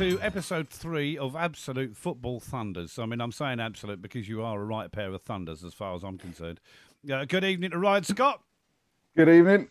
[0.00, 2.98] to episode three of Absolute Football Thunders.
[2.98, 5.94] I mean, I'm saying absolute because you are a right pair of thunders as far
[5.94, 6.58] as I'm concerned.
[7.12, 8.40] Uh, good evening to Ryan Scott.
[9.14, 9.68] Good evening.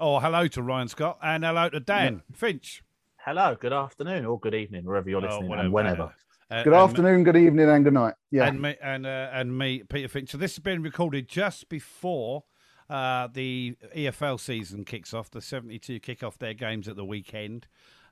[0.00, 2.82] Oh, hello to Ryan Scott and hello to Dan Finch.
[3.18, 5.64] Hello, good afternoon or good evening, wherever you're Oh, listening, whatever.
[5.66, 6.14] and whenever.
[6.50, 8.14] Uh, Good and- afternoon, good evening, and good night.
[8.32, 8.48] Yeah.
[8.48, 10.30] And me and uh, and me, Peter Finch.
[10.30, 12.44] So this has been recorded just before
[12.90, 15.30] uh, the EFL season kicks off.
[15.30, 17.68] The 72 kick off their games at the weekend.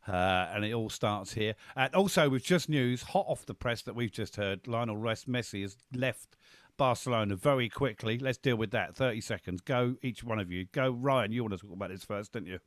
[0.08, 1.54] Uh, and it all starts here.
[1.74, 5.62] And also, with just news, hot off the press that we've just heard, Lionel Messi
[5.62, 6.36] has left
[6.76, 8.18] Barcelona very quickly.
[8.18, 8.94] Let's deal with that.
[8.94, 9.60] 30 seconds.
[9.60, 10.66] Go, each one of you.
[10.72, 12.58] Go, Ryan, you want to talk about this first, didn't you?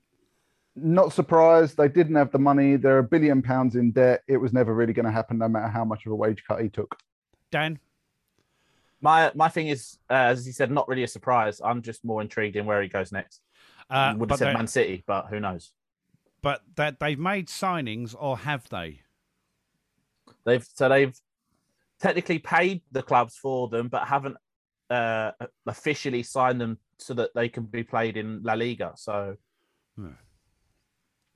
[0.75, 1.77] Not surprised.
[1.77, 2.75] They didn't have the money.
[2.75, 4.21] They're a billion pounds in debt.
[4.27, 6.61] It was never really going to happen, no matter how much of a wage cut
[6.61, 6.97] he took.
[7.51, 7.79] Dan?
[9.01, 11.61] My my thing is, uh, as he said, not really a surprise.
[11.63, 13.41] I'm just more intrigued in where he goes next.
[13.89, 15.71] Uh, Would have said they- Man City, but who knows?
[16.41, 19.01] But that they've made signings, or have they?
[20.45, 21.15] They've so they've
[21.99, 24.37] technically paid the clubs for them, but haven't
[24.89, 25.31] uh,
[25.67, 28.93] officially signed them so that they can be played in La Liga.
[28.95, 29.35] So,
[29.95, 30.11] Hmm.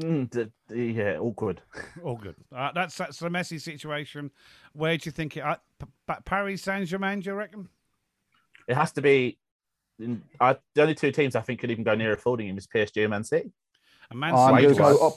[0.02, 1.62] Mm, d- d- yeah, awkward.
[2.04, 2.36] All good.
[2.54, 4.32] Uh, that's that's the messy situation.
[4.74, 5.42] Where do you think it?
[5.42, 7.20] Uh, P- Paris Saint Germain?
[7.20, 7.70] Do you reckon?
[8.68, 9.38] It has to be.
[10.00, 12.66] in- I, the only two teams I think could even go near affording him is
[12.68, 13.52] PSG and Man City.
[14.14, 15.14] And Man City, go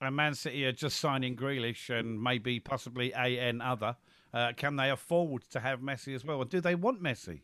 [0.00, 3.96] and Man City are just signing Grealish and maybe possibly a n other.
[4.34, 6.38] Uh, can they afford to have Messi as well?
[6.38, 7.40] Or do they want Messi?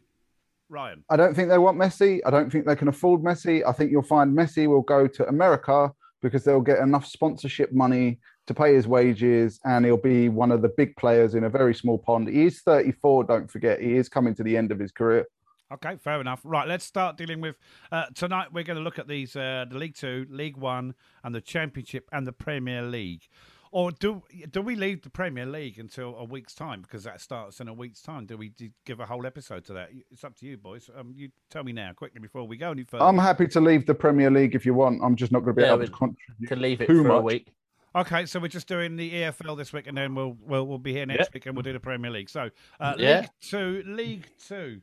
[0.69, 1.05] Ryan.
[1.11, 2.21] I don't think they want Messi.
[2.27, 3.62] I don't think they can afford Messi.
[3.67, 8.19] I think you'll find Messi will go to America because they'll get enough sponsorship money
[8.47, 11.75] to pay his wages and he'll be one of the big players in a very
[11.75, 12.29] small pond.
[12.29, 13.81] He is 34, don't forget.
[13.81, 15.27] He is coming to the end of his career.
[15.75, 16.41] Okay, fair enough.
[16.45, 17.56] Right, let's start dealing with
[17.91, 18.53] uh, tonight.
[18.53, 20.94] We're going to look at these: uh, the League Two, League One,
[21.25, 23.22] and the Championship and the Premier League.
[23.71, 27.59] Or do do we leave the Premier League until a week's time because that starts
[27.59, 28.27] in a week's time?
[28.27, 29.88] Do we do, give a whole episode to that?
[30.10, 30.91] It's up to you, boys.
[30.94, 33.04] Um, you tell me now quickly before we go any further.
[33.04, 35.00] I'm happy to leave the Premier League if you want.
[35.03, 36.49] I'm just not going to be Yeah, able to contribute.
[36.49, 37.50] Could leave it Too for a week.
[37.94, 40.93] Okay, so we're just doing the EFL this week, and then we'll we'll, we'll be
[40.93, 41.31] here next Yeah.
[41.33, 42.28] week, and we'll do the Premier League.
[42.28, 43.21] So, uh, Yeah.
[43.21, 44.81] League Two, League Two.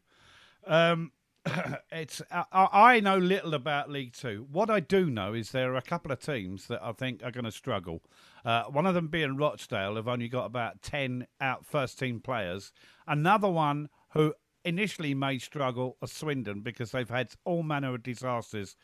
[0.70, 1.12] Um,
[1.92, 4.48] it's I, I know little about League Two.
[4.52, 7.32] What I do know is there are a couple of teams that I think are
[7.32, 8.02] going to struggle.
[8.46, 12.72] Uh, one of them being Rochdale, have only got about ten out first team players.
[13.08, 18.76] Another one who initially may struggle are Swindon because they've had all manner of disasters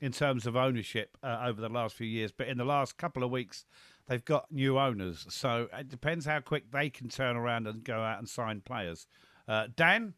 [0.00, 2.32] in terms of ownership uh, over the last few years.
[2.32, 3.64] But in the last couple of weeks,
[4.06, 5.26] they've got new owners.
[5.28, 9.06] So it depends how quick they can turn around and go out and sign players.
[9.46, 10.14] Uh, Dan,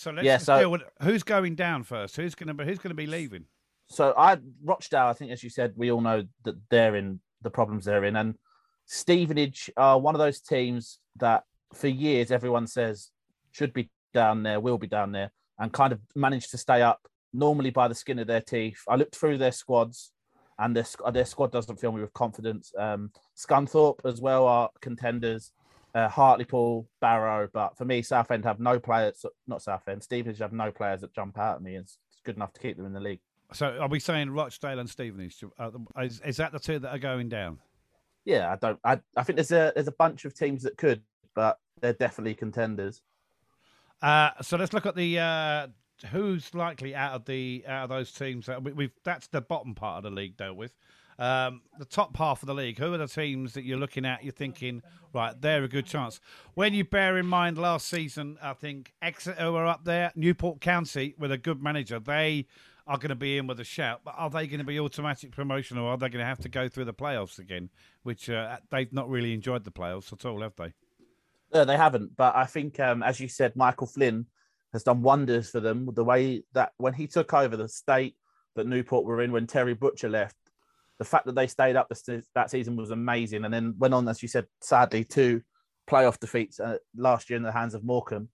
[0.00, 2.16] so let's Yeah, so- deal with who's going down first.
[2.16, 3.44] Who's going to be who's going to be leaving?
[3.86, 7.50] so I Rochdale, I think as you said, we all know that they're in the
[7.50, 8.36] problems they're in, and
[8.86, 11.44] Stevenage are one of those teams that
[11.74, 13.10] for years everyone says
[13.52, 17.00] should be down there, will be down there, and kind of managed to stay up
[17.32, 18.80] normally by the skin of their teeth.
[18.88, 20.12] I looked through their squads,
[20.58, 22.72] and their their squad doesn't fill me with confidence.
[22.78, 25.52] Um, Scunthorpe as well are contenders.
[25.94, 29.24] Uh, Hartlepool, Barrow, but for me, Southend have no players.
[29.46, 31.74] Not Southend, Stevenage have no players that jump out at me.
[31.74, 33.20] and It's good enough to keep them in the league.
[33.52, 35.42] So are we saying Rochdale and Stevenage?
[35.58, 37.58] Uh, is, is that the two that are going down?
[38.24, 38.78] yeah, I don't.
[38.84, 41.02] I, I think there's a there's a bunch of teams that could,
[41.34, 43.02] but they're definitely contenders.
[44.02, 45.66] Uh, so let's look at the uh,
[46.10, 48.46] who's likely out of the out of those teams.
[48.46, 50.74] That we, we've that's the bottom part of the league dealt with.
[51.20, 52.78] Um, the top half of the league.
[52.78, 54.24] Who are the teams that you're looking at?
[54.24, 54.82] You're thinking,
[55.12, 56.18] right, they're a good chance.
[56.54, 60.12] When you bear in mind last season, I think Exeter were up there.
[60.16, 62.46] Newport County with a good manager, they
[62.86, 64.00] are going to be in with a shout.
[64.02, 66.48] But are they going to be automatic promotion, or are they going to have to
[66.48, 67.68] go through the playoffs again?
[68.02, 70.72] Which uh, they've not really enjoyed the playoffs at all, have they?
[71.52, 72.16] No, they haven't.
[72.16, 74.24] But I think, um, as you said, Michael Flynn
[74.72, 75.90] has done wonders for them.
[75.92, 78.16] The way that when he took over the state
[78.54, 80.36] that Newport were in when Terry Butcher left,
[81.00, 81.90] the fact that they stayed up
[82.34, 83.46] that season was amazing.
[83.46, 85.40] And then went on, as you said, sadly, two
[85.88, 88.28] playoff defeats uh, last year in the hands of Morecambe.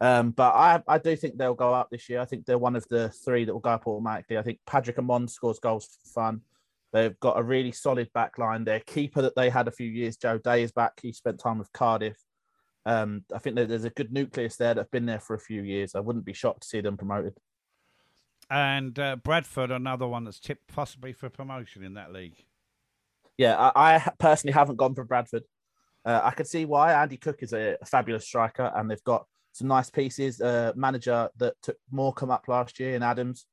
[0.00, 2.20] Um, but I, I do think they'll go up this year.
[2.20, 4.38] I think they're one of the three that will go up automatically.
[4.38, 6.42] I think Patrick Amond scores goals for fun.
[6.92, 8.62] They've got a really solid back line.
[8.62, 11.00] Their keeper that they had a few years, Joe Day, is back.
[11.02, 12.18] He spent time with Cardiff.
[12.86, 15.62] Um, I think there's a good nucleus there that have been there for a few
[15.62, 15.96] years.
[15.96, 17.34] I wouldn't be shocked to see them promoted.
[18.52, 22.34] And uh, Bradford, another one that's tipped possibly for promotion in that league.
[23.38, 25.44] Yeah, I, I personally haven't gone for Bradford.
[26.04, 26.92] Uh, I could see why.
[26.92, 30.38] Andy Cook is a, a fabulous striker, and they've got some nice pieces.
[30.38, 33.46] Uh, manager that took Morecambe up last year in Adams,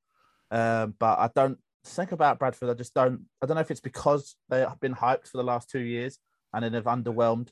[0.51, 2.69] um, but I don't think about Bradford.
[2.69, 3.21] I just don't.
[3.41, 6.19] I don't know if it's because they have been hyped for the last two years
[6.53, 7.49] and then they've underwhelmed,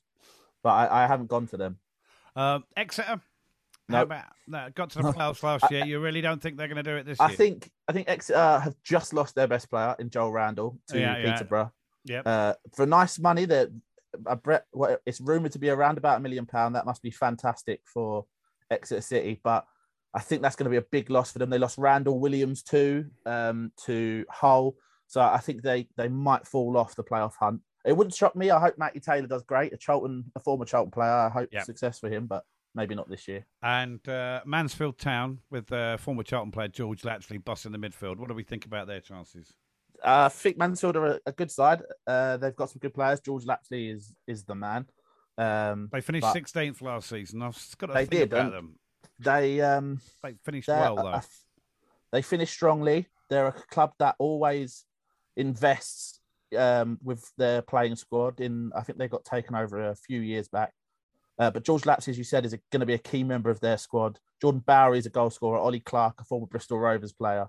[0.63, 1.77] but I, I haven't gone for them.
[2.35, 3.21] Um, Exeter.
[3.89, 4.01] No.
[4.01, 5.85] About no, got to the playoffs last year?
[5.85, 7.37] You really don't think they're going to do it this I year?
[7.37, 11.17] think I think Exeter have just lost their best player in Joel Randall to Yeah,
[11.17, 11.33] yeah.
[11.33, 11.71] Peterborough.
[12.05, 12.23] Yep.
[12.25, 13.69] Uh, for nice money, that
[14.43, 16.75] Brett, what it's rumored to be around about a million pound.
[16.75, 18.25] That must be fantastic for
[18.71, 19.65] Exeter City, but
[20.13, 21.49] I think that's going to be a big loss for them.
[21.49, 24.75] They lost Randell Williams too um, to Hull,
[25.07, 27.61] so I think they they might fall off the playoff hunt.
[27.85, 28.49] It wouldn't shock me.
[28.51, 29.71] I hope Matty Taylor does great.
[29.73, 31.09] A Charlton, a former Charlton player.
[31.11, 31.65] I hope Yep.
[31.65, 32.43] success for him, but
[32.75, 33.45] maybe not this year.
[33.61, 38.17] And uh, Mansfield Town with uh, former Charlton player George Lapslie bossing the midfield.
[38.17, 39.53] What do we think about their chances?
[40.03, 41.81] Uh, I think Mansfield are a, a good side.
[42.05, 43.19] Uh, they've got some good players.
[43.19, 44.85] George Lapslie is is the man.
[45.39, 47.41] Um, They finished 16th last season.
[47.41, 48.75] I've got to They think did, about them.
[49.19, 51.07] they um, They finished well though.
[51.07, 51.23] a
[52.11, 53.07] they finished strongly.
[53.29, 54.85] They're a club that always
[55.35, 56.19] invests
[56.57, 58.39] um, with their playing squad.
[58.39, 60.73] In I think they got taken over a few years back.
[61.39, 63.59] Uh, but George Lapslie, as you said, is going to be a key member of
[63.59, 64.19] their squad.
[64.41, 65.59] Jordan Bowery is a goal scorer.
[65.59, 67.47] Ollie Clarke, a former Bristol Rovers player,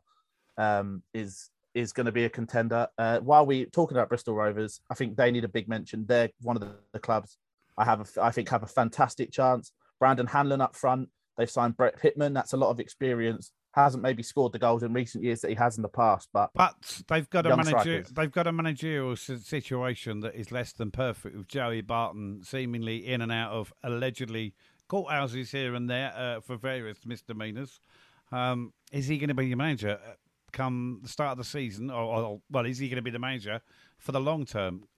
[0.57, 2.89] um, is is going to be a contender.
[2.99, 6.07] Uh, while we talking about Bristol Rovers, I think they need a big mention.
[6.07, 7.39] They're one of the, the clubs
[7.79, 9.73] I have, a, I think, have a fantastic chance.
[10.01, 11.09] Brandon Hanlon up front.
[11.37, 12.35] They've signed Brett Pitman.
[12.35, 13.53] That's a lot of experience.
[13.79, 16.51] Hasn't maybe scored the goals in recent years that he has in the past, but
[16.55, 18.05] But they've got a manager.
[18.11, 23.21] They've got a managerial situation that is less than perfect with Joey Barton seemingly in
[23.21, 24.55] and out of allegedly
[24.91, 27.79] courthouses here and there uh, for various misdemeanors.
[28.33, 30.15] Um, is he going to be the manager uh,
[30.53, 33.19] come the start of the season, or, or well, is he going to be the
[33.19, 33.61] manager
[33.99, 34.89] for the long term?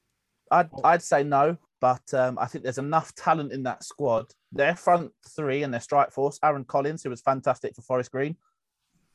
[0.50, 1.58] I'd I'd say no.
[1.80, 4.26] But um, I think there's enough talent in that squad.
[4.52, 8.36] Their front three and their strike force: Aaron Collins, who was fantastic for Forest Green.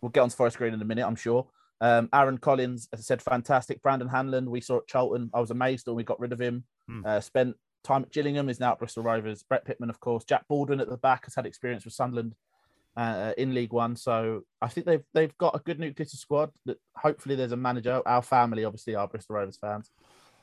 [0.05, 1.47] We'll get on to Forest Green in a minute, I'm sure.
[1.81, 3.81] Um, Aaron Collins, as I said, fantastic.
[3.81, 5.31] Brandon Hanlon, we saw at Charlton.
[5.33, 6.63] I was amazed when we got rid of him.
[6.87, 7.03] Hmm.
[7.03, 9.41] Uh, spent time at Gillingham, is now at Bristol Rovers.
[9.41, 10.23] Brett Pitman, of course.
[10.23, 12.35] Jack Baldwin at the back has had experience with Sunderland
[12.95, 13.95] uh, in League One.
[13.95, 16.51] So I think they've they've got a good nucleus of squad.
[16.67, 17.99] That hopefully there's a manager.
[18.05, 19.89] Our family obviously are Bristol Rovers fans.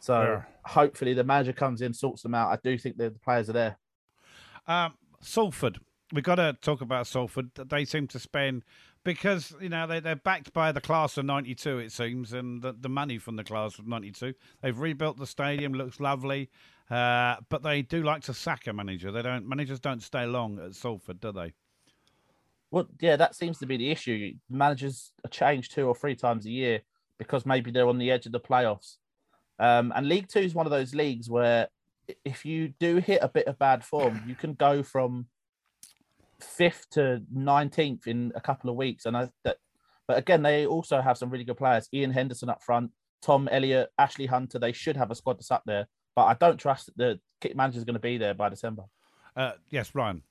[0.01, 0.43] So Yeah.
[0.65, 2.51] hopefully the manager comes in, sorts them out.
[2.51, 3.79] I do think that the players are there.
[4.67, 5.79] Um, Salford.
[6.13, 7.51] We've got to talk about Salford.
[7.55, 8.65] They seem to spend
[9.05, 12.73] because you know they they're backed by the class of '92, it seems, and the,
[12.73, 14.35] the money from the class of '92.
[14.61, 16.51] They've rebuilt the stadium, looks lovely,
[16.91, 19.11] uh, but they do like to sack a manager.
[19.11, 19.49] They don't.
[19.49, 21.53] Managers don't stay long at Salford, do they?
[22.71, 24.35] Well, yeah, that seems to be the issue.
[24.49, 26.81] Managers are changed two or three times a year
[27.19, 28.97] because maybe they're on the edge of the playoffs.
[29.59, 31.69] Um, and League Two is one of those leagues where
[32.25, 35.27] if you do hit a bit of bad form, you can go from
[36.43, 39.07] fifth to nineteenth in a couple of weeks.
[39.07, 39.59] And I that,
[40.09, 41.89] but again, they also have some really good players.
[41.95, 42.91] Ian Henderson up front,
[43.23, 44.59] Tom Elliott, Ashley Hunter.
[44.59, 45.87] They should have a squad that's up there.
[46.15, 48.85] But I don't trust that the kick manager's going to be there by December.
[49.37, 50.23] Uh, yes, Ryan.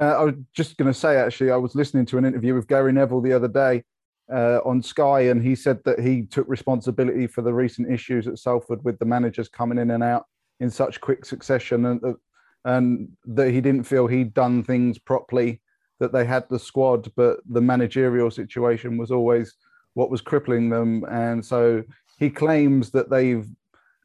[0.00, 2.68] Uh, I was just going to say, actually, I was listening to an interview with
[2.68, 3.84] Gary Neville the other day
[4.32, 8.38] uh, on Sky, and he said that he took responsibility for the recent issues at
[8.38, 10.26] Salford with the managers coming in and out
[10.60, 12.16] in such quick succession, and that-
[12.64, 15.60] and that he didn't feel he'd done things properly.
[16.00, 19.54] That they had the squad, but the managerial situation was always
[19.94, 21.84] what was crippling them, and so
[22.18, 23.46] he claims that they've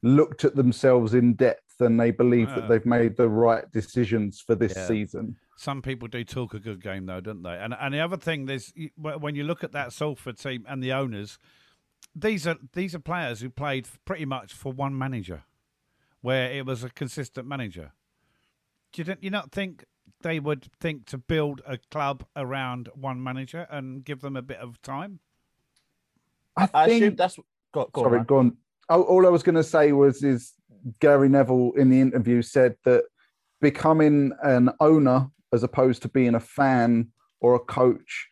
[0.03, 2.55] looked at themselves in depth and they believe Ah.
[2.55, 4.85] that they've made the right decisions for this Yeah.
[4.87, 5.35] season.
[5.57, 7.57] Some people do talk a good game, though, don't they?
[7.57, 10.93] And and the other thing, there's when you look at that Salford team and the
[10.93, 11.39] owners,
[12.15, 15.43] these are these are players who played pretty much for one manager,
[16.21, 17.91] where it was a consistent manager.
[18.93, 19.85] Do you don't- you not think
[20.21, 24.57] they would think to build a club around one manager and give them a bit
[24.59, 25.19] of time?
[26.57, 27.03] I I think.
[27.03, 27.37] assume that's
[27.73, 28.25] go, go sorry, Ryan.
[28.25, 28.57] go on.
[28.89, 30.53] Oh, all I was going to say was is
[30.99, 33.03] Gary Neville in the interview said that
[33.61, 38.27] becoming an owner as opposed to being a fan or a coach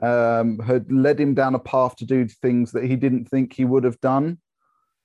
[0.00, 3.64] um, had led him down a path to do things that he didn't think he
[3.64, 4.38] would have done.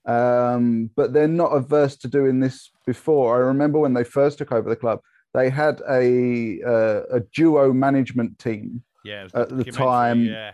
[0.08, 3.36] Um, but they're not averse to doing this before.
[3.36, 5.02] I remember when they first took over the club,
[5.34, 10.54] they had a uh, a duo management team Yeah, At the time, Yeah,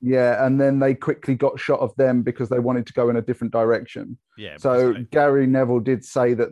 [0.00, 3.16] yeah, and then they quickly got shot of them because they wanted to go in
[3.16, 4.18] a different direction.
[4.38, 4.56] yeah.
[4.58, 5.08] So basically.
[5.10, 6.50] Gary Neville did say that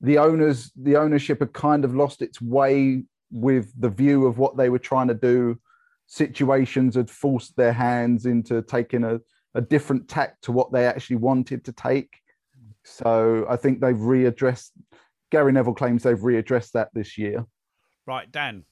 [0.00, 4.56] the owners, the ownership had kind of lost its way with the view of what
[4.56, 5.58] they were trying to do.
[6.06, 9.20] Situations had forced their hands into taking a,
[9.56, 12.20] a different tack to what they actually wanted to take.
[12.84, 14.70] So I think they've readdressed.
[15.30, 17.44] Gary Neville claims they've readdressed that this year.
[18.06, 18.64] right, Dan,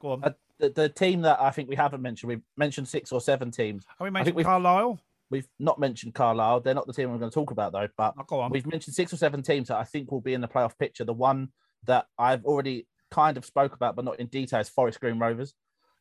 [0.00, 0.24] go on.
[0.24, 3.50] Uh, the, the team that I think we haven't mentioned, we've mentioned six or seven
[3.50, 3.84] teams.
[3.88, 5.00] Have we think mentioned we've- Carlisle?
[5.30, 6.60] we've not mentioned Carlisle.
[6.60, 7.88] They're not the team I'm going to talk about though.
[7.96, 8.50] But Oh, go on.
[8.50, 11.04] we've mentioned six or seven teams that I think will be in the playoff picture.
[11.04, 11.48] The one
[11.86, 15.54] that I've already kind of spoke about, but not in detail, is Forest Green Rovers.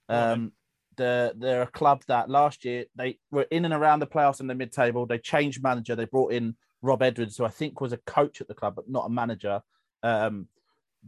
[0.10, 0.32] Go on then.
[0.40, 0.52] Um,
[1.00, 4.48] they're, they're a club that last year they were in and around the playoffs in
[4.48, 5.06] the mid table.
[5.06, 5.96] They changed manager.
[5.96, 8.90] They brought in Rob Edwards, who I think was a coach at the club, but
[8.90, 9.62] not a manager.
[10.04, 10.48] Um,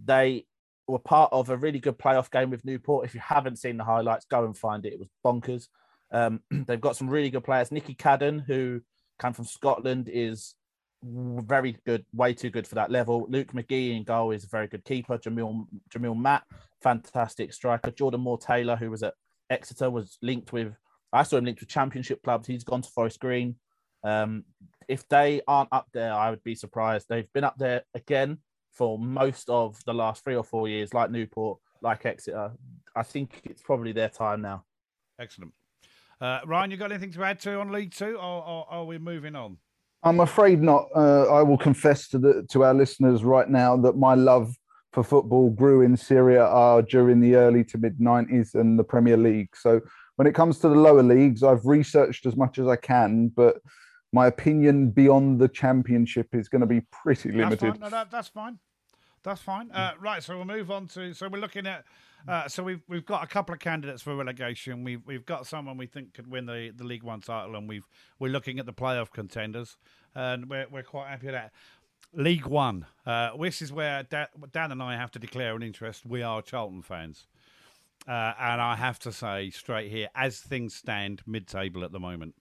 [0.03, 0.45] they
[0.87, 3.05] were part of a really good playoff game with Newport.
[3.05, 4.93] If you haven't seen the highlights, go and find it.
[4.93, 5.67] It was bonkers.
[6.11, 7.71] Um, they've got some really good players.
[7.71, 8.81] Nicky Cadden, who
[9.21, 10.55] came from Scotland, is
[11.03, 13.25] very good, way too good for that level.
[13.29, 15.17] Luke McGee in goal is a very good keeper.
[15.17, 16.43] Jamille Jamille Matt,
[16.81, 17.91] fantastic striker.
[17.91, 19.15] Jordan Moore Taylor, who was at
[19.51, 20.73] Exeter, was linked with.
[21.13, 22.47] I saw him linked with Championship clubs.
[22.47, 23.55] He's gone to Forest Green.
[24.03, 24.45] Um,
[24.87, 27.07] if they aren't up there, I would be surprised.
[27.09, 28.39] They've been up there again
[28.71, 32.51] for most of the last three or four years, like Newport, like Exeter.
[32.95, 34.63] I think it's probably their time now.
[35.19, 35.53] Excellent.
[36.19, 38.97] Uh, Ryan, you got anything to add to on League Two, or, or are we
[38.97, 39.57] moving on?
[40.03, 40.87] I'm afraid not.
[40.95, 44.55] Uh, I will confess to the to our listeners right now that my love
[44.91, 49.55] for football grew in Syria during the early to mid 90s and the Premier League.
[49.55, 49.81] So
[50.17, 53.61] when it comes to the lower leagues, I've researched as much as I can, but
[54.13, 57.71] my opinion beyond the championship is going to be pretty That's limited.
[57.71, 57.79] fine.
[57.79, 58.59] No, that, that's fine.
[59.23, 59.71] That's fine.
[59.71, 61.13] Uh, right, so we'll move on to.
[61.13, 61.85] So we're looking at.
[62.27, 64.83] Uh, so we've we've got a couple of candidates for relegation.
[64.83, 67.87] We've we've got someone we think could win the, the League One title, and we've
[68.19, 69.77] we're looking at the playoff contenders,
[70.15, 71.51] and we're we're quite happy with that.
[72.13, 72.85] League One.
[73.05, 76.05] Uh, this is where Dan, and I have to declare an interest.
[76.05, 77.25] We are Charlton fans,
[78.07, 82.35] uh, and I have to say straight here, as things stand, mid-table at the moment,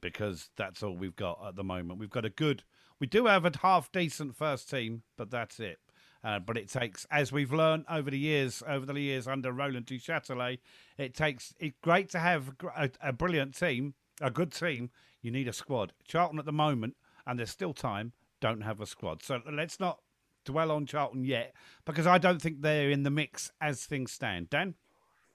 [0.00, 1.98] because that's all we've got at the moment.
[1.98, 2.62] We've got a good.
[3.00, 5.78] We do have a half decent first team, but that's it.
[6.22, 9.86] Uh, but it takes, as we've learned over the years, over the years under Roland
[9.86, 10.58] Duchâtelet,
[10.98, 11.52] it takes.
[11.58, 14.90] It's great to have a, a brilliant team, a good team.
[15.20, 15.92] You need a squad.
[16.06, 19.22] Charlton at the moment, and there's still time, don't have a squad.
[19.22, 19.98] So let's not
[20.44, 24.50] dwell on Charlton yet, because I don't think they're in the mix as things stand.
[24.50, 24.74] Dan,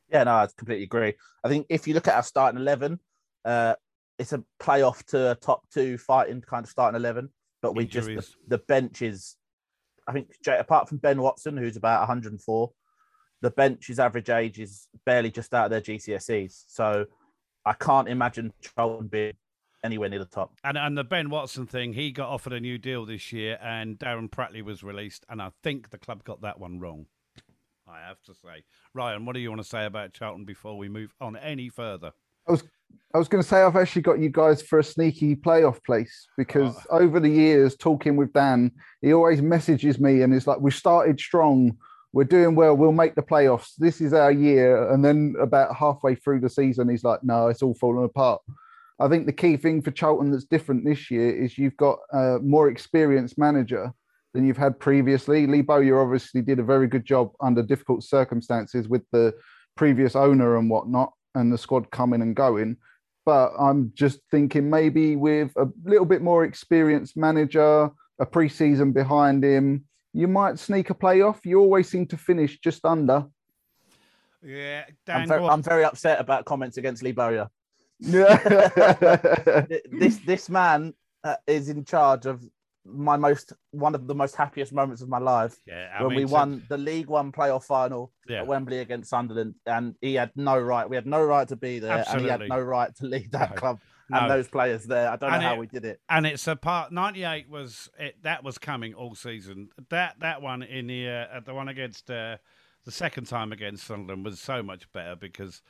[0.10, 1.14] Yeah, no, I completely agree.
[1.44, 3.00] I think if you look at our starting eleven,
[3.46, 3.76] uh,
[4.18, 7.30] it's a playoff to a top two fighting kind of starting eleven.
[7.62, 9.36] But we just the, the bench is,
[10.08, 12.72] I think, Jay- apart from Ben Watson, who's about 104,
[13.42, 16.64] the bench's average age is barely just out of their GCSEs.
[16.68, 17.06] So
[17.64, 19.34] I can't imagine Charlton being
[19.84, 20.54] anywhere near the top.
[20.64, 23.98] and and the Ben Watson thing, he got offered a new deal this year, and
[24.00, 27.06] Darren Pratley was released, and I think the club got that one wrong.
[27.88, 30.88] I have to say, Ryan, what do you want to say about Charlton before we
[30.88, 32.12] move on any further?
[32.48, 32.64] I was
[33.14, 36.28] I was going to say I've actually got you guys for a sneaky playoff place
[36.38, 37.00] because Oh.
[37.00, 38.72] over the years talking with Dan,
[39.02, 41.78] he always messages me and is like, "We started strong,
[42.14, 43.76] we're doing well, we'll make the playoffs.
[43.78, 47.62] This is our year." And then about halfway through the season, he's like, "No, it's
[47.62, 48.42] all falling apart."
[49.02, 52.38] I think the key thing for Charlton that's different this year is you've got a
[52.40, 53.92] more experienced manager
[54.34, 55.48] than you've had previously.
[55.48, 59.34] Lee Bowyer obviously did a very good job under difficult circumstances with the
[59.76, 62.78] previous owner and whatnot, and the squad coming and going.
[63.26, 67.90] But I'm just thinking maybe with a little bit more experienced manager,
[68.20, 71.40] a preseason behind him, you might sneak a playoff.
[71.44, 73.26] You always seem to finish just under.
[74.44, 75.46] Yeah, I'm very.
[75.46, 77.48] I'm very upset about comments against Lee Bowyer.
[78.02, 79.66] Yeah.
[79.92, 80.94] This this man
[81.24, 82.44] uh, is in charge of
[82.84, 86.24] my most one of the most happiest moments of my life yeah, I when mean,
[86.26, 88.40] we so- won the League One playoff final Yeah.
[88.42, 90.90] at Wembley against Sunderland, and he had no right.
[90.90, 93.52] We had no right to be there, and he had no right to lead that
[93.52, 93.56] No.
[93.56, 93.80] club
[94.10, 94.18] No.
[94.20, 95.10] and those players there.
[95.12, 96.02] I don't And know how we did it.
[96.10, 96.92] and it's a part.
[96.92, 99.70] Ninety eight was it, that was coming all season.
[99.90, 102.38] That that one in the uh, the one against uh,
[102.84, 105.62] the second time against Sunderland was so much better because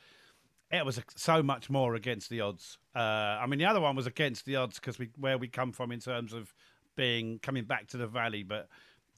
[0.72, 2.78] it was so much more against the odds.
[2.94, 5.72] Uh, I mean, the other one was against the odds because we where we come
[5.72, 6.52] from in terms of
[6.96, 8.68] being coming back to the valley, but.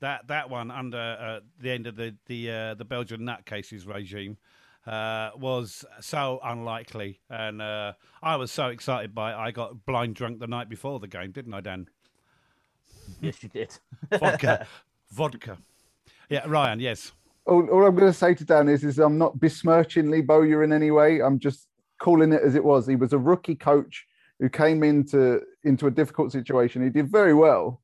[0.00, 4.36] That, that one under uh, the end of the the uh, the Belgian nutcases regime
[4.86, 7.92] uh, was so unlikely, and uh,
[8.22, 9.36] I was so excited by it.
[9.36, 11.88] I got blind drunk the night before the game, didn't I, Dan?
[13.20, 13.78] Yes, you did.
[14.18, 14.66] Vodka,
[15.10, 15.58] vodka.
[16.28, 16.80] Yeah, Ryan.
[16.80, 17.12] Yes.
[17.46, 20.62] All, all I'm going to say to Dan is, is I'm not besmirching Lee Bowyer
[20.62, 21.20] in any way.
[21.20, 21.68] I'm just
[22.00, 22.86] calling it as it was.
[22.86, 24.06] He was a rookie coach
[24.40, 26.82] who came into into a difficult situation.
[26.82, 27.80] He did very well,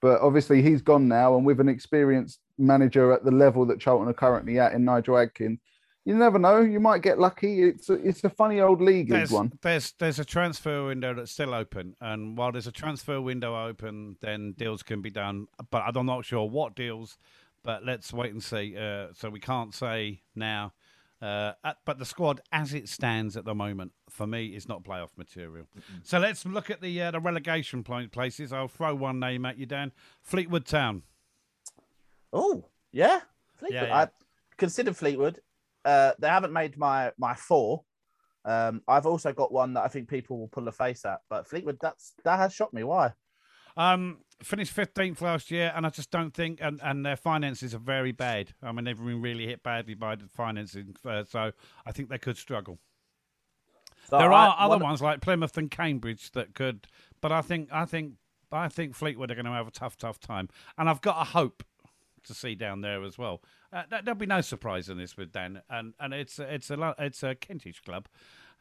[0.00, 4.08] but obviously he's gone now, and with an experienced manager at the level that Charlton
[4.08, 5.58] are currently at in Nigel Adkins,
[6.04, 6.60] you never know.
[6.60, 7.62] You might get lucky.
[7.62, 9.10] It's a, it's a funny old league.
[9.10, 9.52] There's, one.
[9.62, 14.16] there's there's a transfer window that's still open, and while there's a transfer window open,
[14.20, 15.46] then deals can be done.
[15.70, 17.18] But I'm not sure what deals.
[17.64, 18.76] But let's wait and see.
[18.76, 20.72] Uh, so we can't say now
[21.20, 24.82] Uh, at- but the squad, as it stands at the moment, for me, is not
[24.82, 25.66] playoff material.
[26.02, 28.52] So let's look at the uh, the relegation pla- places.
[28.52, 29.92] I'll throw one name at you, Dan.
[30.22, 31.02] Fleetwood Town.
[32.32, 33.20] Oh, yeah.
[33.56, 33.88] Fleetwood.
[33.88, 33.96] yeah.
[33.96, 34.08] I
[34.56, 35.40] consider Fleetwood.
[35.84, 37.84] Uh, they haven't made my my four.
[38.44, 41.46] Um, I've also got one that I think people will pull a face at, but
[41.46, 42.82] Fleetwood, that's that has shocked me.
[42.82, 43.12] Why?
[43.76, 47.78] Um, finished fifteenth last year, and I just don't think, and, and their finances are
[47.78, 48.52] very bad.
[48.62, 51.52] I mean, they've been really hit badly by the financing, uh, so
[51.86, 52.78] I think they could struggle.
[54.08, 56.86] So there I- are other one- ones like Plymouth and Cambridge that could,
[57.20, 58.14] but I think I think
[58.50, 61.24] I think Fleetwood are going to have a tough, tough time, and I've got a
[61.30, 61.62] hope
[62.24, 63.42] to see down there as well.
[63.72, 66.94] Uh, there- there'll be no surprise in this with Dan, and and it's it's a
[66.98, 68.08] it's a Kentish club,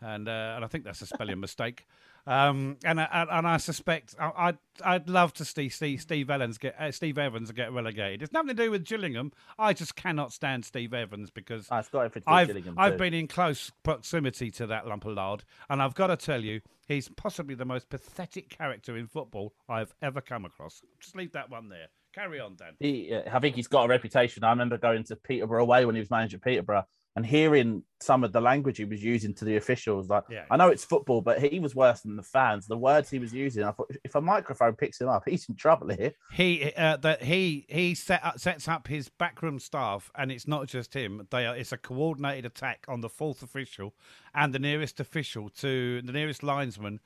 [0.01, 1.85] and uh, and I think that's a spelling mistake.
[2.27, 6.29] Um, and I, and- and I suspect I, I'd I'd love to see Steve, Steve
[6.29, 8.21] Evans get uh, Steve Evans get relegated.
[8.21, 9.31] It's nothing to do with Gillingham.
[9.57, 12.97] I just cannot stand Steve Evans because it's got everything to do with I've I've
[12.97, 16.61] been in close proximity to that lump of lard, and I've got to tell you,
[16.87, 20.81] he's possibly the most pathetic character in football I've ever come across.
[20.99, 21.87] Just leave that one there.
[22.13, 22.73] Carry on, Dan.
[22.79, 24.43] He, uh, I think he's got a reputation.
[24.43, 28.31] I remember going to Peterborough away when he was manager Peterborough and hearing some of
[28.31, 30.09] the language he was using to the officials.
[30.09, 30.45] Like, Yeah.
[30.49, 32.67] I know it's football, but he was worse than the fans.
[32.67, 35.55] The words he was using, I thought, if a microphone picks him up, he's in
[35.55, 36.13] trouble here.
[36.31, 40.67] He uh, that he he set up, sets up his backroom staff, and it's not
[40.67, 41.27] just him.
[41.31, 43.93] They are, it's a coordinated attack on the fourth official
[44.33, 46.99] and the nearest official to the nearest linesman.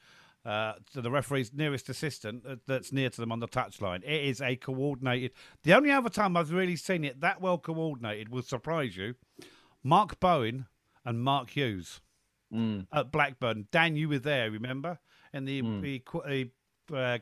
[0.45, 4.03] Uh, to the referee's nearest assistant uh, that's near to them on the touchline.
[4.03, 5.31] It is a coordinated.
[5.63, 9.15] The only other time I've really seen it that well coordinated will surprise you.
[9.85, 10.65] Mark Bowen
[11.05, 12.01] and Mark Hughes
[12.51, 12.87] Mm.
[12.91, 13.67] at Blackburn.
[13.71, 14.99] Dan, you were there, remember?
[15.33, 15.81] In the, Mm.
[15.81, 16.51] the,
[16.95, 17.19] uh,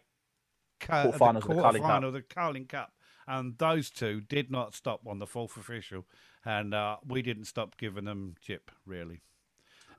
[0.79, 1.91] ca- Quarterfinals of the Carling Cup.
[2.03, 2.93] quarterfinal the Carling Cup.
[3.27, 6.05] And those two did not stop on the fourth official.
[6.45, 9.21] And uh, we didn't stop giving them chip, really.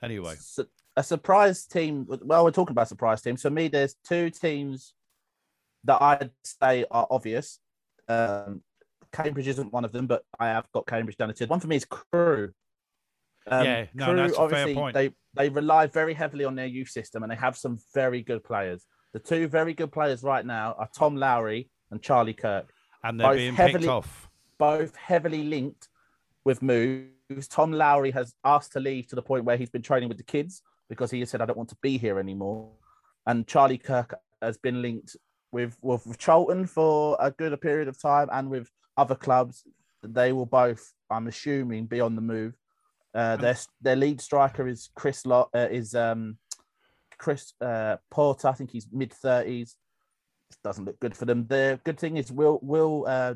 [0.02, 0.36] Anyway,
[0.96, 2.06] a surprise team.
[2.22, 3.42] Well, we're talking about surprise teams.
[3.42, 4.92] For me, there's two teams
[5.84, 7.60] that I'd say are obvious.
[8.08, 8.62] Um,
[9.14, 11.46] Cambridge isn't one of them, but I have got Cambridge down the tier.
[11.46, 12.52] One for me is Crewe.
[13.46, 14.94] Um, Yeah, no, Crewe, that's a fair obviously, point.
[14.94, 18.42] They they rely very heavily on their youth system, and they have some very good
[18.44, 18.84] players.
[19.12, 22.72] The two very good players right now are Tom Lowery and Charlie Kirk,
[23.02, 24.28] and they're Both being heavily- picked off.
[24.58, 25.88] both heavily linked
[26.44, 27.48] with moves.
[27.48, 30.24] Tom Lowery has asked to leave to the point where he's been training with the
[30.24, 32.70] kids because he has said, "I don't want to be here anymore."
[33.26, 35.16] And Charlie Kirk has been linked
[35.52, 39.64] with with, with Charlton for a good period of time, and with other clubs.
[40.02, 42.54] They will both, I'm assuming, be on the move.
[43.14, 46.36] Uh, their their lead striker is Chris Lot uh, is um
[47.16, 48.48] Chris uh, Porter.
[48.48, 49.76] I think he's mid thirties.
[50.62, 51.46] Doesn't look good for them.
[51.46, 53.34] The good thing is Will Will uh,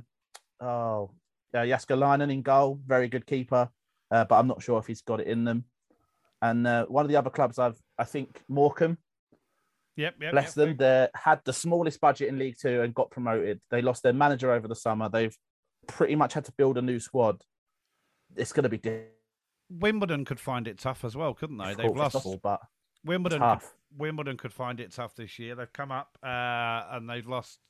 [0.61, 1.11] oh
[1.55, 3.69] uh, Jääskeläinen in goal, very good keeper,
[4.11, 5.65] uh, but I'm not sure if he's got it in them.
[6.43, 8.99] And uh, one of the other clubs I've I think Morecambe,
[9.97, 10.33] Yep, yep.
[10.33, 10.69] bless yep.
[10.69, 13.61] them, they had the smallest budget in League Two and got promoted.
[13.71, 15.09] They lost their manager over the summer.
[15.09, 15.37] They've
[15.89, 17.43] pretty much had to build a new squad.
[18.37, 19.19] It's going to be difficult,
[19.71, 21.75] Wimbledon could find it tough as well, couldn't they?
[21.75, 22.25] They've lost.
[22.25, 22.61] all, but
[23.05, 23.69] Wimbledon, could.
[23.97, 25.55] Wimbledon could find it tough this year.
[25.55, 27.61] They've come up uh, and they've lost.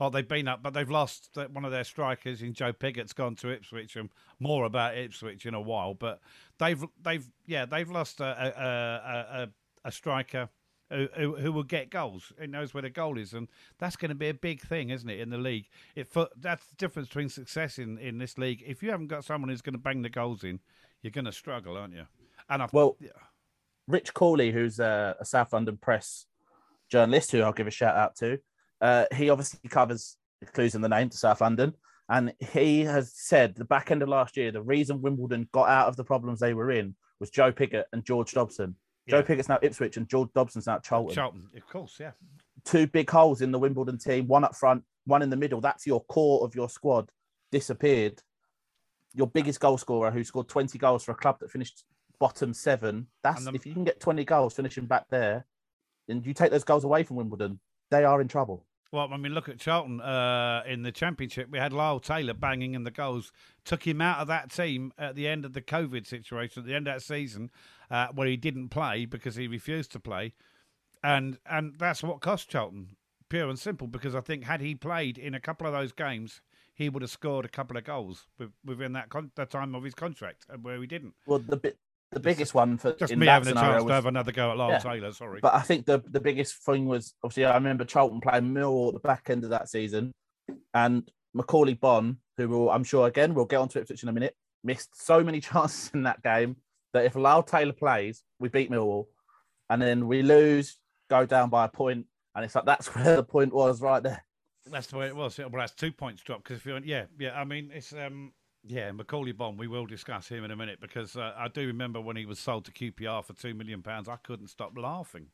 [0.00, 3.34] Oh, they've been up, but they've lost one of their strikers in Joe Pigott's gone
[3.36, 5.94] to Ipswich, and more about Ipswich in a while.
[5.94, 6.20] But
[6.58, 9.48] they've they've yeah they've lost a, a, a,
[9.84, 10.50] a striker
[10.90, 12.32] who, who who will get goals.
[12.40, 13.48] He knows where the goal is, and
[13.78, 15.66] that's going to be a big thing, isn't it, in the league?
[15.94, 18.62] It for, that's the difference between success in in this league.
[18.66, 20.60] If you haven't got someone who's going to bang the goals in,
[21.02, 22.04] you're going to struggle, aren't you?
[22.48, 23.10] And I've Well, yeah.
[23.86, 26.26] Rich Cawley, who's a, a South London press
[26.90, 28.38] journalist, who I'll give a shout out to,
[28.80, 30.16] uh, he obviously covers
[30.52, 31.74] clues in the name to South London,
[32.08, 35.88] and he has said the back end of last year the reason Wimbledon got out
[35.88, 38.76] of the problems they were in was Joe Pigott and George Dobson.
[39.08, 39.16] Yeah.
[39.16, 41.14] Joe Pigott's now Ipswich and George Dobson's now Charlton.
[41.14, 42.12] Charlton, of course, yeah.
[42.64, 45.60] Two big holes in the Wimbledon team, one up front, one in the middle.
[45.60, 47.10] That's your core of your squad.
[47.50, 48.22] Disappeared.
[49.14, 51.84] Your biggest goal scorer, who scored 20 goals for a club that finished
[52.20, 53.06] bottom seven.
[53.22, 55.46] That's the- if you can get 20 goals finishing back there,
[56.08, 58.66] and you take those goals away from Wimbledon, they are in trouble.
[58.90, 61.50] Well, I mean, look at Charlton uh, in the Championship.
[61.50, 63.32] We had Lyle Taylor banging in the goals.
[63.64, 66.74] Took him out of that team at the end of the COVID situation, at the
[66.74, 67.50] end of that season,
[67.90, 70.32] uh, where he didn't play because he refused to play,
[71.04, 72.96] and and that's what cost Charlton,
[73.28, 73.88] pure and simple.
[73.88, 76.40] Because I think had he played in a couple of those games,
[76.74, 78.26] he would have scored a couple of goals
[78.64, 81.12] within that con- the time of his contract, where he didn't.
[81.26, 81.76] Well, the bit,
[82.12, 84.56] the biggest one for Just in me having a chance to have another go at
[84.56, 84.78] Lyle Yeah.
[84.78, 85.12] Taylor.
[85.12, 88.88] Sorry, But I think the, the biggest thing was obviously I remember Charlton playing Millwall
[88.88, 90.12] at the back end of that season,
[90.74, 94.34] and Macauley Bonne, who will I'm sure again we'll get onto Ipswich in a minute,
[94.64, 96.56] missed so many chances in that game.
[96.94, 99.06] that if Lyle Taylor plays, we beat Millwall,
[99.68, 100.78] and then we lose,
[101.10, 104.24] go down by a point, and it's like that's where the point was right there.
[104.70, 105.38] That's the way it was.
[105.38, 108.32] Well, that's two points dropped because if you yeah yeah I mean it's um
[108.68, 112.00] yeah Macauley Bonne we will discuss him in a minute because uh, I do remember
[112.00, 115.28] when he was sold to QPR for two million pounds I couldn't stop laughing.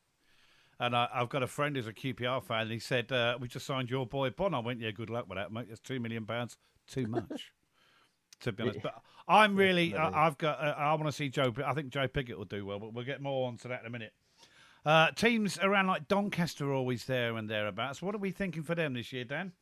[0.77, 2.63] And I, have got a friend who's a QPR fan.
[2.63, 5.25] And he said, uh, "We just signed your boy Bonne." I went, "Yeah, good luck
[5.29, 5.67] with that, mate.
[5.69, 7.53] It's two million pounds, too much."
[8.41, 11.53] to be honest, but I'm really, I, have got, uh, I want to see Joe.
[11.65, 13.89] I think Joe Pigott will do well, but we'll get more onto that in a
[13.89, 14.13] minute.
[14.85, 18.01] Uh, teams around like Doncaster are always there and thereabouts.
[18.01, 19.53] What are we thinking for them this year, Dan?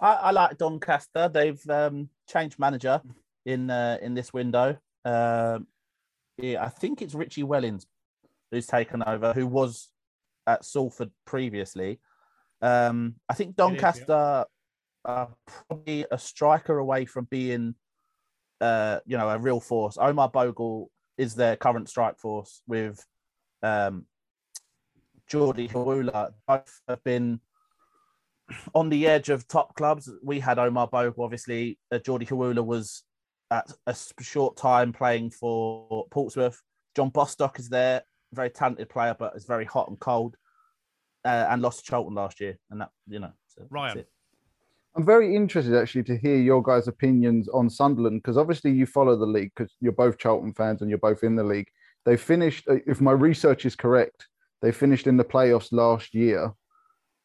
[0.00, 1.28] I, I like Doncaster.
[1.28, 3.00] They've um, changed manager
[3.46, 4.76] in uh, in this window.
[5.04, 5.60] Uh,
[6.38, 7.86] yeah, I think it's Richie Wellens
[8.50, 9.90] who's taken over, who was
[10.46, 12.00] at Salford previously.
[12.62, 14.46] Um, I think Doncaster
[15.04, 15.28] are
[15.68, 17.74] probably a striker away from being,
[18.60, 19.98] uh, you know, a real force.
[20.00, 23.04] Omar Bogle is their current strike force with
[23.62, 24.06] um,
[25.26, 26.32] Jordy Hiwula.
[26.46, 27.40] Both have been
[28.74, 30.10] on the edge of top clubs.
[30.22, 31.78] We had Omar Bogle, obviously.
[31.90, 33.02] Uh, Jordy Hiwula was
[33.50, 36.60] at a short time playing for Portsmouth.
[36.94, 38.02] John Bostock is there,
[38.32, 40.36] very talented player, but is very hot and cold,
[41.24, 42.58] uh, and lost to Charlton last year.
[42.70, 44.04] And that, you know, so Ryan.
[44.96, 49.16] I'm very interested actually to hear your guys' opinions on Sunderland because obviously you follow
[49.16, 51.66] the league because you're both Charlton fans and you're both in the league.
[52.04, 54.28] They finished, uh, if my research is correct,
[54.62, 56.52] they finished in the playoffs last year.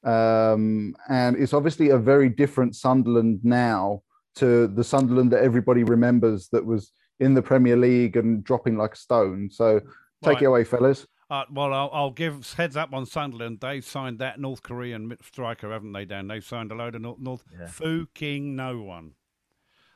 [0.03, 4.01] Um, and it's obviously a very different Sunderland now
[4.35, 8.93] to the Sunderland that everybody remembers that was in the Premier League and dropping like
[8.93, 9.49] a stone.
[9.51, 9.79] So
[10.23, 10.41] take right.
[10.43, 11.05] it away, fellas.
[11.29, 13.59] Uh, well, I'll, I'll, give heads up on Sunderland.
[13.61, 16.27] They've signed that North Korean striker, haven't they, Dan?
[16.27, 17.67] They've signed a load of North, North yeah.
[17.67, 19.11] Fu King, no one.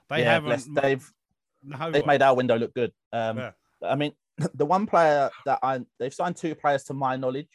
[0.10, 0.76] They yeah, haven't.
[0.76, 1.12] They've
[1.64, 2.08] no they've one.
[2.08, 2.92] made our window look good.
[3.12, 3.52] Um, yeah.
[3.84, 4.12] I mean,
[4.54, 7.50] the one player that I they've signed two players to my knowledge.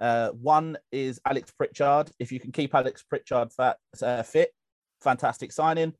[0.00, 2.10] Uh, one is Alex Pritchard.
[2.18, 4.52] If you can keep Alex Pritchard fat, uh, fit,
[5.02, 5.94] fantastic signing.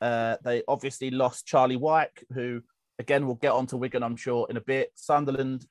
[0.00, 2.62] Uh, they obviously lost Charlie Wyke, who
[2.98, 4.90] again we'll get on to Wigan, I'm sure, in a bit.
[4.94, 5.66] Sunderland,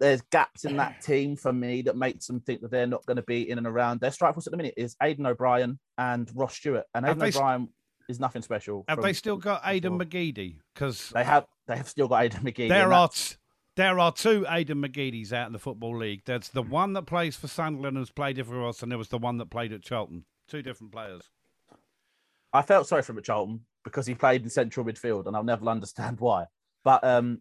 [0.00, 3.16] there's gaps in that team for me that makes them think that they're not going
[3.16, 4.00] to be in and around.
[4.00, 7.68] Their strike force at the minute is Aiden O'Brien and Ross Stewart, and Aiden O'Brien
[8.08, 8.84] is nothing special.
[8.88, 10.58] Have they still got Aiden McGeady?
[10.74, 12.68] Because they have, they have still got Aiden McGeady.
[12.68, 13.08] There are.
[13.08, 13.36] T-
[13.76, 16.22] there are two Aiden McGeadys out in the Football League.
[16.24, 19.08] There's the one that plays for Sunderland and has played everywhere else, and there was
[19.08, 20.24] the one that played at Charlton.
[20.48, 21.22] Two different players.
[22.52, 25.42] I felt sorry for him at Charlton because he played in central midfield, and I'll
[25.42, 26.46] never understand why.
[26.84, 27.40] But um,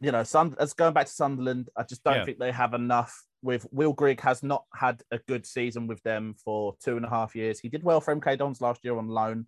[0.00, 2.24] you know, Sun, as going back to Sunderland, I just don't yeah.
[2.24, 3.24] think they have enough.
[3.40, 7.08] With Will Grigg has not had a good season with them for two and a
[7.08, 7.60] half years.
[7.60, 9.46] He did well for MK Dons last year on loan.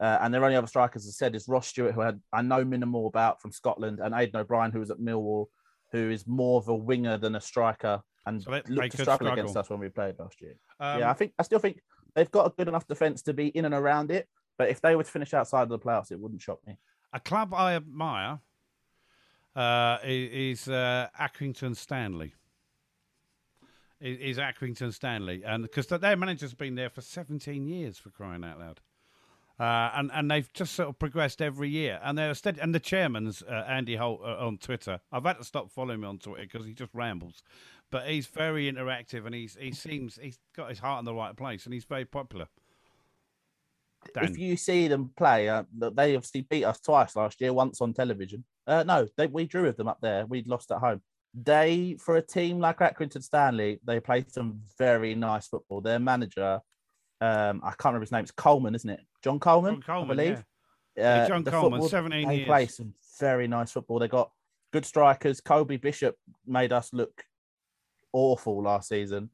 [0.00, 2.40] Uh, and their only other strikers, as I said, is Ross Stewart, who had I
[2.40, 5.46] know minimal about from Scotland, and Aiden O'Brien, who was at Millwall,
[5.92, 8.96] who is more of a winger than a striker, and so they, looked they to
[8.96, 10.54] struggle, struggle, against us when we played last year.
[10.78, 11.80] Um, yeah, I think I still think
[12.14, 14.26] they've got a good enough defence to be in and around it.
[14.56, 16.76] But if they were to finish outside of the playoffs, it wouldn't shock me.
[17.12, 18.40] A club I admire
[19.54, 22.34] uh, is uh, Accrington Stanley.
[24.00, 28.58] Is Accrington Stanley, and because their manager's been there for 17 years, for crying out
[28.58, 28.80] loud.
[29.60, 32.58] Uh, and and they've just sort of progressed every year, and they're steady.
[32.62, 35.00] And the chairman's uh, Andy Holt uh, on Twitter.
[35.12, 37.42] I've had to stop following him on Twitter because he just rambles,
[37.90, 41.36] but he's very interactive, and he's he seems he's got his heart in the right
[41.36, 42.46] place, and he's very popular.
[44.14, 44.24] Dan.
[44.24, 47.52] If you see them play, uh, they obviously beat us twice last year.
[47.52, 48.42] Once on television.
[48.66, 50.24] Uh, no, they, we drew with them up there.
[50.24, 51.02] We'd lost at home.
[51.34, 55.82] They, for a team like Accrington Stanley, they play some very nice football.
[55.82, 56.60] Their manager
[57.20, 58.22] um, I can't remember his name.
[58.22, 59.00] It's Coleman, isn't it?
[59.22, 60.44] John Coleman, John Coleman I believe.
[60.96, 61.22] Yeah.
[61.22, 62.46] Uh, John Coleman, 17 they years.
[62.46, 63.98] play some very nice football.
[63.98, 64.30] They got
[64.72, 65.40] good strikers.
[65.40, 67.22] Colby Bishop made us look
[68.12, 69.30] awful last season.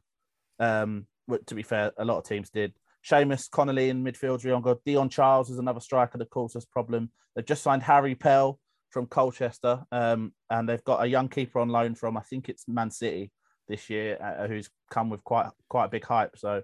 [0.58, 1.06] Um,
[1.46, 2.72] to be fair, a lot of teams did.
[3.04, 4.78] Seamus Conneely in midfield, Riongo.
[4.84, 7.10] Dion Charles is another striker that caused us problem.
[7.34, 8.58] They've just signed Harry Pell
[8.90, 12.66] from Colchester, um, and they've got a young keeper on loan from I think it's
[12.66, 13.30] Man City
[13.68, 16.36] this year, uh, who's come with quite quite a big hype.
[16.36, 16.62] So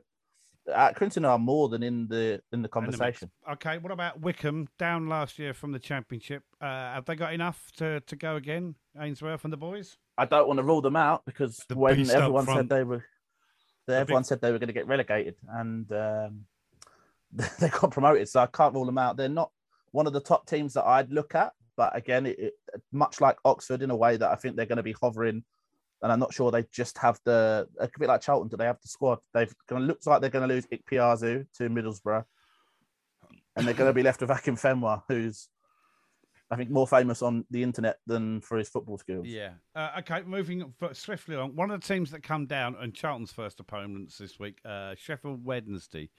[0.69, 3.31] Accrington are more than in the in the conversation.
[3.53, 6.45] okay, what about Wycombe down last year from the championship?
[6.61, 9.97] Uh, have they got enough to, to go again, Ainsworth and the boys?
[10.17, 13.05] I don't want to rule them out because the when everyone said they were,
[13.87, 14.27] the everyone big...
[14.27, 16.45] said they were going to get relegated, and um,
[17.33, 18.29] they got promoted.
[18.29, 19.17] So I can't rule them out.
[19.17, 19.51] They're not
[19.91, 22.55] one of the top teams that I'd look at, but again, it, it,
[22.93, 25.43] much like Oxford in a way that I think they're going to be hovering
[26.03, 28.49] and I'm not sure they just have the a bit like Charlton.
[28.49, 29.21] Do they have the squad?
[29.33, 32.25] They've going looks like they're going to lose Ikpeazu to Middlesbrough,
[33.57, 35.49] and they're going to be left with Akinfenwa, who's
[36.53, 39.27] I think more famous on the internet than for his football skills.
[39.27, 39.53] Yeah.
[39.75, 41.57] Uh, okay, moving swiftly on.
[41.57, 45.43] One of the teams that come down and Charlton's first opponents this week, uh, Sheffield
[45.43, 46.11] Wednesday.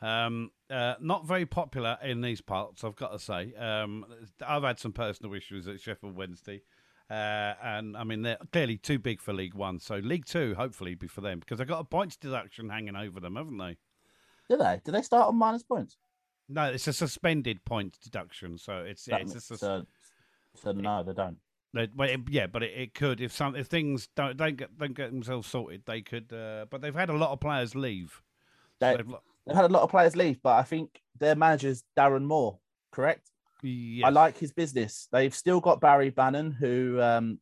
[0.00, 3.54] Um, uh, not very popular in these parts, I've got to say.
[3.54, 4.04] Um,
[4.46, 6.62] I've had some personal issues at Sheffield Wednesday.
[7.10, 9.78] Uh, and I mean, they're clearly too big for League One.
[9.78, 13.20] So League Two, hopefully, be for them because they've got a points deduction hanging over
[13.20, 13.76] them, haven't they?
[14.48, 14.80] Do they?
[14.84, 15.96] Do they start on minus points?
[16.48, 18.58] No, it's a suspended points deduction.
[18.58, 19.86] So it's yeah, it's a sus- so,
[20.54, 21.38] so no, they don't.
[21.74, 24.76] They, well, it, yeah, but it, it, could if some if things don't don't get
[24.76, 26.32] don't get themselves sorted, they could.
[26.32, 28.22] Uh, but they've had a lot of players leave.
[28.78, 29.14] They, So they've,
[29.46, 32.58] they've had a lot of players leave, but I think their manager's Darren Moore,
[32.90, 33.31] correct?
[33.62, 34.06] Yes.
[34.06, 35.08] I like his business.
[35.12, 37.38] They've still got Barry Bannan, who um,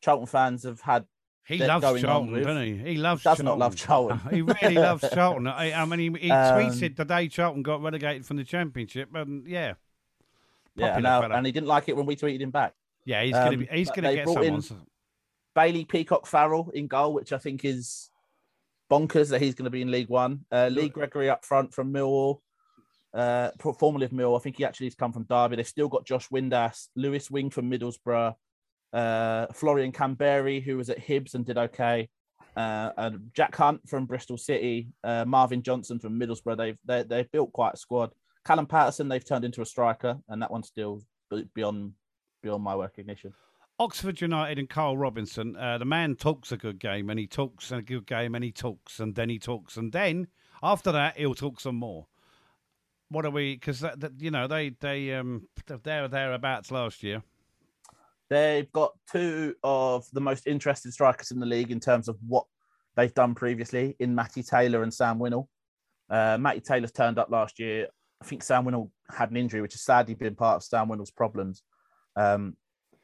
[0.00, 1.04] Charlton fans have had.
[1.44, 2.76] He loves Charlton, doesn't he?
[2.92, 3.22] He loves.
[3.24, 3.46] Does Charlton.
[3.46, 4.20] not love Charlton.
[4.30, 5.48] he really loves Charlton.
[5.48, 9.08] I, I mean, he, he Um, tweeted the day Charlton got relegated from the Championship,
[9.14, 9.74] and yeah,
[10.76, 12.74] Yeah, Popular now, and he didn't like it when we tweeted him back.
[13.04, 14.62] yeah, he's Um, gonna be, he's gonna get someone.
[15.54, 18.08] Bailey Peacock Farrell in goal, which I think is
[18.90, 20.44] bonkers that he's going to be in League One.
[20.50, 22.40] Uh, Lee Gregory up front from Millwall,
[23.14, 24.36] uh, Millwall.
[24.36, 25.56] I think he actually has come from Derby.
[25.56, 28.34] They've still got Josh Windass, Lewis Wing from Middlesbrough,
[28.92, 32.08] uh, Florian Kamberi, who was at Hibs and did okay,
[32.56, 36.56] uh, and Jack Hunt from Bristol City, uh, Marvin Johnson from Middlesbrough.
[36.56, 38.12] They've they, they've built quite a squad.
[38.44, 41.00] Callum Paterson they've turned into a striker, and that one's still
[41.54, 41.92] beyond
[42.42, 43.32] beyond my recognition.
[43.78, 45.56] Oxford United and Carl Robinson.
[45.56, 48.52] Uh, the man talks a good game, and he talks a good game, and he
[48.52, 50.28] talks, and then he talks, and then
[50.62, 52.06] after that he'll talk some more.
[53.12, 53.54] What are we?
[53.54, 57.22] Because that, that, you know they they um they're thereabouts last year.
[58.30, 62.46] They've got two of the most interested strikers in the league in terms of what
[62.96, 65.48] they've done previously in Matty Taylor and Sam Winnall.
[66.08, 67.88] Uh, Matty Taylor's turned up last year.
[68.22, 71.10] I think Sam Winnall had an injury, which has sadly been part of Sam Winnall's
[71.10, 71.62] problems.
[72.16, 72.56] Um,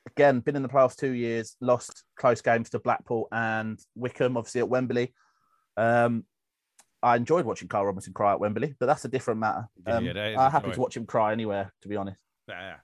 [0.06, 4.60] again, been in the playoffs two years, lost close games to Blackpool and Wycombe, obviously
[4.60, 5.12] at Wembley.
[5.76, 6.24] Um,
[7.02, 9.68] I enjoyed watching Carl Robinson cry at Wembley, but that's a different matter.
[9.86, 12.20] Um, yeah, I'm happy to watch him cry anywhere, to be honest.
[12.48, 12.76] Yeah,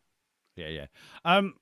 [0.57, 0.87] yeah, yeah.
[1.25, 1.55] Um,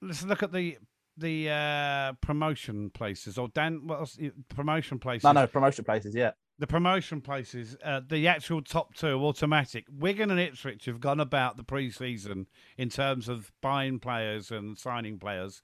[0.00, 0.78] let's look at the
[1.16, 3.38] the uh, promotion places.
[3.38, 4.18] Or Dan, what else?
[4.48, 5.24] Promotion places.
[5.24, 6.32] No, no, promotion places, yeah.
[6.58, 9.86] The promotion places, uh, the actual top two automatic.
[9.90, 15.18] Wigan and Ipswich have gone about the pre-season in terms of buying players and signing
[15.18, 15.62] players.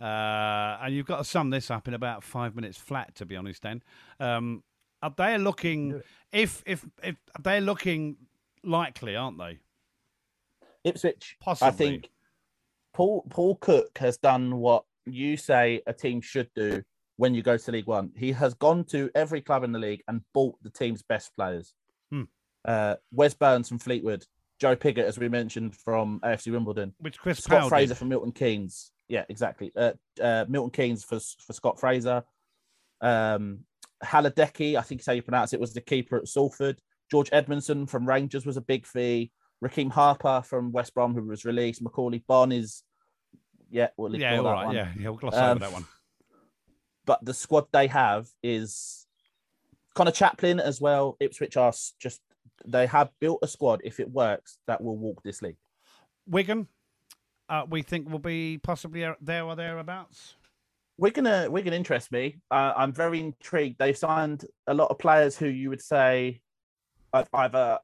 [0.00, 3.34] Uh, and you've got to sum this up in about five minutes flat, to be
[3.34, 3.62] honest.
[3.62, 3.82] Dan,
[4.20, 4.62] um,
[5.06, 8.16] are they looking if if if they're looking
[8.64, 9.60] likely, aren't they?
[10.84, 11.68] Ipswich, Possibly.
[11.68, 12.10] I think
[12.92, 16.82] Paul Paul Cook has done what you say a team should do
[17.16, 18.10] when you go to League One.
[18.16, 21.74] He has gone to every club in the league and bought the team's best players.
[22.10, 22.24] Hmm.
[22.64, 24.24] Uh, Wes Burns from Fleetwood,
[24.60, 27.98] Joe Pigott, as we mentioned from AFC Wimbledon, Which Chris Scott Powell Fraser did.
[27.98, 28.90] from Milton Keynes.
[29.08, 29.72] Yeah, exactly.
[29.76, 32.24] Uh, uh, Milton Keynes for for Scott Fraser.
[33.00, 33.60] Um,
[34.06, 36.80] Haladecki, I think is how you pronounce it, was the keeper at Salford.
[37.10, 39.30] George Edmundson from Rangers was a big fee.
[39.64, 41.82] Rekeem Harper from West Brom, who was released.
[41.82, 42.82] Macauley Bonne is,
[43.70, 44.66] yeah, we'll Yeah, ignore all that right.
[44.66, 44.74] one.
[44.76, 45.84] Yeah, yeah, we'll gloss Um, over that one.
[47.04, 49.06] But the squad they have is
[49.94, 51.16] Conor Chaplin as well.
[51.20, 52.20] Ipswich are just
[52.64, 53.80] they have built a squad.
[53.84, 55.58] If it works, that will walk this league.
[56.26, 56.66] Wigan,
[57.48, 60.35] uh, we think will be possibly there or thereabouts.
[60.98, 62.38] We're gonna we're gonna interest me.
[62.50, 63.78] Uh, I'm very intrigued.
[63.78, 66.40] They've signed a lot of players who you would say
[67.12, 67.78] have either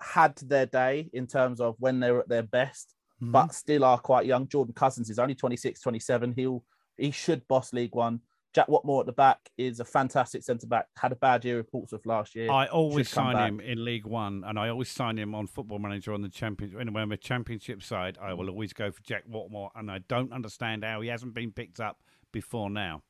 [0.00, 3.32] had their day in terms of when they were at their best, Mm-hmm.
[3.32, 4.46] but still are quite young.
[4.46, 6.34] Jordan Cousins is only 26, 27.
[6.36, 6.64] He'll
[6.96, 8.20] he should boss League One.
[8.54, 10.86] Jack Whatmough at the back is a fantastic centre back.
[10.96, 12.48] Had a bad year with Portsmouth last year.
[12.48, 13.48] I always sign back.
[13.48, 16.80] him in League One, and I always sign him on Football Manager on the champion.
[16.80, 20.32] Anyway, on the championship side, I will always go for Jack Whatmough, and I don't
[20.32, 21.98] understand how he hasn't been picked up
[22.32, 23.02] before now.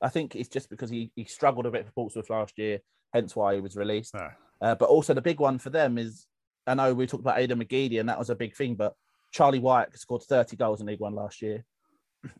[0.00, 2.80] I think it's just because he, he struggled a bit for Portsmouth last year,
[3.12, 4.14] hence why he was released.
[4.16, 4.30] Ah.
[4.60, 6.26] Uh, but also the big one for them is,
[6.66, 8.94] I know we talked about Aiden McGeady and that was a big thing, but
[9.32, 11.64] Charlie Wyke scored 30 goals in League One last year,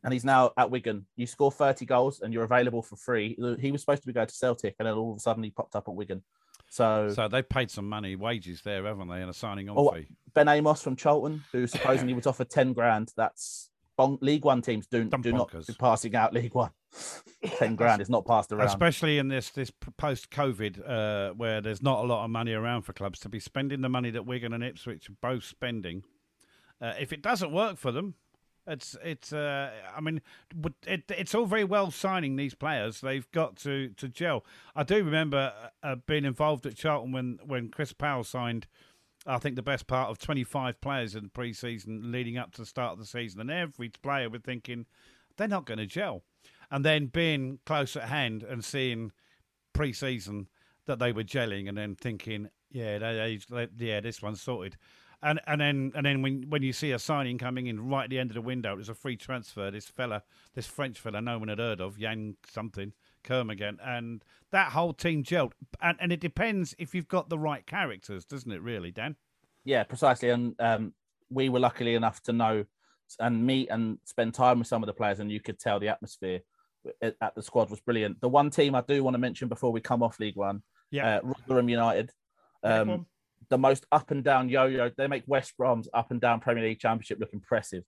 [0.05, 1.07] and he's now at Wigan.
[1.17, 3.37] You score 30 goals and you're available for free.
[3.61, 5.51] He was supposed to be going to Celtic, and then all of a sudden he
[5.51, 6.23] popped up at Wigan.
[6.69, 9.91] So, So they've paid some money, wages there, haven't they, and a signing on Oh,
[9.91, 10.07] fee.
[10.35, 13.13] Ben Amos from Charlton, who supposedly was offered 10 grand.
[13.17, 13.71] That's
[14.07, 16.71] bon- League One teams do, Dumb do not be passing out League One.
[17.59, 18.67] 10 grand is not passed around.
[18.67, 22.83] Especially in this this post COVID, uh, where there's not a lot of money around
[22.83, 26.03] for clubs to be spending the money that Wigan and Ipswich are both spending.
[26.81, 28.15] Uh, if it doesn't work for them,
[28.67, 29.33] it's it's.
[29.33, 30.21] Uh, I mean,
[30.87, 33.01] it, it's all very well signing these players.
[33.01, 34.45] They've got to to gel.
[34.77, 38.67] I do remember uh, being involved at Charlton when when Chris Powell signed
[39.27, 42.93] I think the best part of 25 players in pre-season leading up to the start
[42.93, 44.87] of the season, and every player was thinking
[45.37, 46.23] they're not going to gel,
[46.71, 49.13] and then being close at hand and seeing
[49.73, 50.49] pre-season
[50.87, 54.77] that they were gelling, and then thinking, yeah, they, they, yeah, this one's sorted.
[55.25, 58.11] And and then and then when when you see a signing coming in right at
[58.11, 59.71] the end of the window, it was a free transfer.
[59.71, 64.73] This fella, this French fella, no one had heard of, Yang something, Kermorgant, and that
[64.73, 65.53] whole team gelled.
[65.81, 68.63] And and it depends if you've got the right characters, doesn't it?
[68.63, 69.17] Really, Dan?
[69.65, 70.31] Yeah, precisely.
[70.31, 70.93] And um,
[71.31, 72.65] we were luckily enough to know
[73.21, 75.89] and meet and spend time with some of the players, and you could tell the
[75.89, 76.41] atmosphere
[77.03, 78.21] at the squad was brilliant.
[78.21, 81.17] The one team I do want to mention before we come off League One, yeah,
[81.17, 82.11] uh, Rotherham United.
[82.65, 83.07] Um,
[83.49, 84.91] the most up and down yo-yo.
[84.97, 87.85] They make West Brom's up and down Premier League Championship look impressive.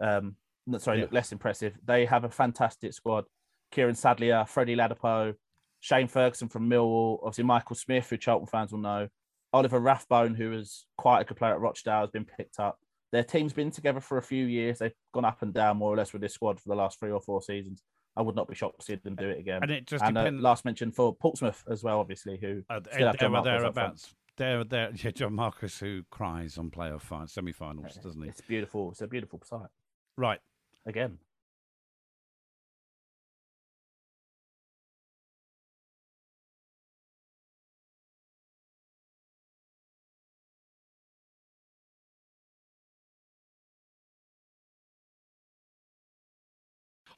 [0.00, 0.36] Um,
[0.78, 1.04] sorry, yeah.
[1.04, 1.74] look less impressive.
[1.84, 3.24] They have a fantastic squad.
[3.70, 5.34] Kieran Sadlier, Freddie Ladapo,
[5.80, 9.08] Shane Ferguson from Millwall, obviously Michael Smith, who Charlton fans will know.
[9.52, 12.78] Oliver Rathbone, who is quite a good player at Rochdale, has been picked up.
[13.12, 14.78] Their team's been together for a few years.
[14.78, 17.12] They've gone up and down more or less with this squad for the last three
[17.12, 17.82] or four seasons.
[18.16, 19.60] I would not be shocked to see them do it again.
[19.62, 20.40] And it just and, depends.
[20.40, 24.64] Uh, last mention for Portsmouth as well, obviously, who uh, still have John thereabouts there,
[24.64, 28.28] there, yeah, John Marquis who cries on playoff semi-finals, doesn't he?
[28.28, 28.90] It's beautiful.
[28.90, 29.68] It's a beautiful sight.
[30.16, 30.40] Right.
[30.86, 31.18] Again.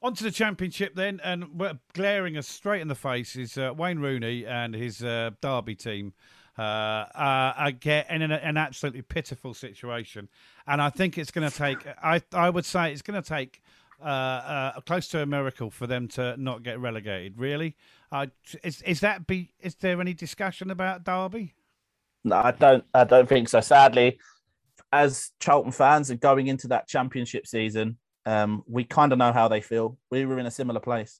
[0.01, 1.61] On to the championship then, and
[1.93, 6.13] glaring us straight in the face is uh, Wayne Rooney and his uh, Derby team
[6.57, 10.29] uh, uh, get in an, an, absolutely pitiful situation.
[10.67, 13.61] And I think it's going to take, I, I would say it's going to take
[14.01, 17.37] uh, uh, close to a miracle for them to not get relegated.
[17.37, 17.75] Really,
[18.11, 18.27] uh,
[18.63, 19.51] is is that be?
[19.59, 21.53] Is there any discussion about Derby?
[22.23, 22.85] No, I don't.
[22.93, 23.59] I don't think so.
[23.59, 24.17] Sadly,
[24.93, 29.47] as Charlton fans and going into that championship season, um, we kind of know how
[29.47, 29.97] they feel.
[30.09, 31.19] We were in a similar place.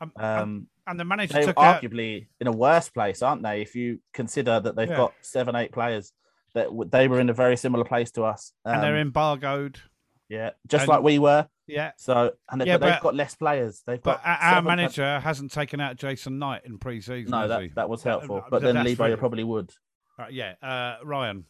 [0.00, 2.26] Um, um, and the manager they're took arguably out...
[2.40, 3.62] in a worse place, aren't they?
[3.62, 4.96] If you consider that they've yeah.
[4.96, 6.12] got seven, eight players
[6.54, 9.80] that they were in a very similar place to us, um, and they're um, embargoed.
[10.28, 11.48] Yeah, just and, like we were.
[11.66, 11.92] Yeah.
[11.96, 13.82] So and they, yeah, but they've got less players.
[13.86, 14.38] They've but got.
[14.40, 17.30] our manager hasn't taken out Jason Knight in pre-season.
[17.30, 18.44] No, that, that was helpful.
[18.50, 19.72] but then Lee Bowyer probably would.
[20.18, 21.44] Uh, yeah, uh, Ryan.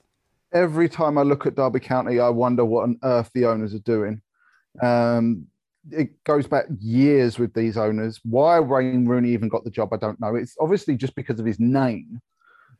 [0.52, 3.80] Every time I look at Derby County, I wonder what on earth the owners are
[3.80, 4.20] doing.
[4.82, 5.46] Um,
[5.90, 8.20] it goes back years with these owners.
[8.24, 10.34] Why Wayne Rooney even got the job, I don't know.
[10.34, 12.20] It's obviously just because of his name.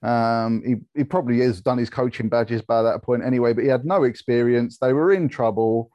[0.03, 3.71] Um, he, he probably has done his coaching badges by that point anyway, but he
[3.71, 4.79] had no experience.
[4.79, 5.91] They were in trouble.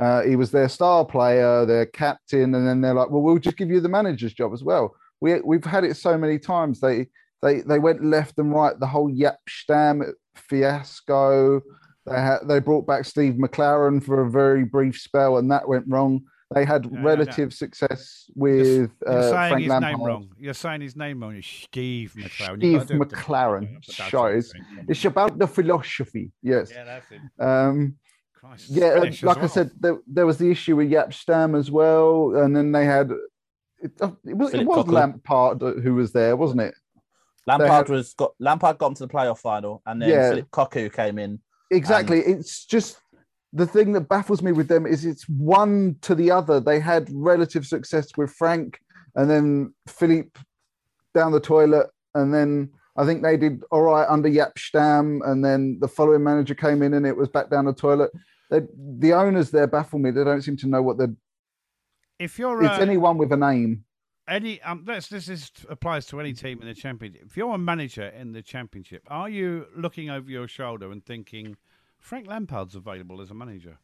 [0.00, 3.56] Uh, he was their star player, their captain, and then they're like, "Well, we'll just
[3.56, 6.80] give you the manager's job as well." We we've had it so many times.
[6.80, 7.06] They
[7.40, 8.78] they they went left and right.
[8.78, 10.02] The whole Jaap Stam
[10.34, 11.62] fiasco.
[12.06, 15.84] They had they brought back Steve McClaren for a very brief spell, and that went
[15.88, 16.22] wrong.
[16.54, 19.92] They had relative success with you're, uh, saying Frank his Lampard.
[19.92, 20.28] name wrong.
[20.38, 21.34] You're saying his name wrong.
[21.34, 22.84] It's Steve McClaren.
[22.84, 24.08] Steve McClaren.
[24.08, 24.52] Sure, it's,
[24.88, 26.30] it's about the philosophy.
[26.42, 26.70] Yes.
[26.72, 27.44] Yeah, that's it.
[27.44, 27.96] Um,
[28.32, 29.38] Christ, yeah, uh, like well.
[29.40, 32.84] I said, there, there, was the issue with Jaap Stam as well, and then they
[32.84, 33.10] had
[33.80, 36.74] it, uh, it was, it was Lampard who was there, wasn't it?
[37.46, 40.92] Lampard had, was got Lampard got to the playoff final, and then yeah, Phillip Cocu
[40.92, 41.40] came in.
[41.70, 42.24] Exactly.
[42.24, 42.40] And...
[42.40, 42.98] It's just
[43.52, 46.60] the thing that baffles me with them is it's one to the other.
[46.60, 48.78] They had relative success with Frank
[49.14, 50.38] and then Philippe
[51.14, 51.88] down the toilet.
[52.14, 55.22] And then I think they did all right under Jaap Stam.
[55.24, 58.10] And then the following manager came in and it was back down the toilet.
[58.50, 58.60] They,
[58.98, 60.10] the owners there baffle me.
[60.10, 61.14] They don't seem to know what they're.
[62.18, 62.62] If you're.
[62.62, 63.85] It's uh, anyone with a name.
[64.28, 67.22] Any um, this this is, applies to any team in the championship.
[67.26, 71.56] If you're a manager in the championship, are you looking over your shoulder and thinking,
[72.06, 73.78] Frank Lampard's available as a manager.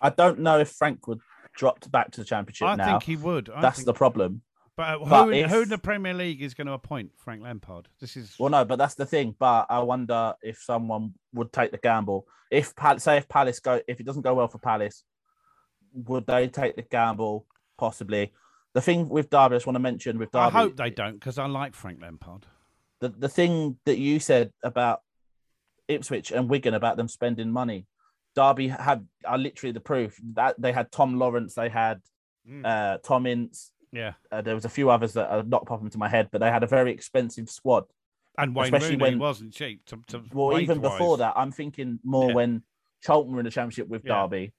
[0.00, 1.20] I don't know if Frank would
[1.54, 2.86] drop back to the championship I now.
[2.86, 3.50] think he would.
[3.50, 3.86] I That's think...
[3.86, 4.42] the problem.
[4.76, 5.50] But, who, but if...
[5.50, 7.88] who in the Premier League is going to appoint Frank Lampard?
[8.00, 9.34] This is well, no, but that's the thing.
[9.38, 12.26] But I wonder if someone would take the gamble.
[12.50, 15.04] If say if Palace go, if it doesn't go well for Palace,
[15.92, 17.46] would they take the gamble?
[17.78, 18.32] Possibly.
[18.74, 20.44] The thing with Derby, I just want to mention with Derby.
[20.44, 22.46] I hope they don't because I like Frank Lampard.
[23.00, 25.00] The the thing that you said about
[25.88, 27.86] Ipswich and Wigan about them spending money.
[28.36, 32.00] Derby had are literally the proof that they had Tom Lawrence, they had
[32.48, 32.64] mm.
[32.64, 33.72] uh, Tom Ince.
[33.92, 36.40] Yeah, uh, there was a few others that are not popping into my head, but
[36.40, 37.84] they had a very expensive squad.
[38.38, 39.84] And Wayne especially Rooney when wasn't cheap.
[39.86, 42.34] To, to well, even before that, I'm thinking more yeah.
[42.34, 42.62] when
[43.02, 44.22] Charlton were in the championship with yeah.
[44.22, 44.52] Derby.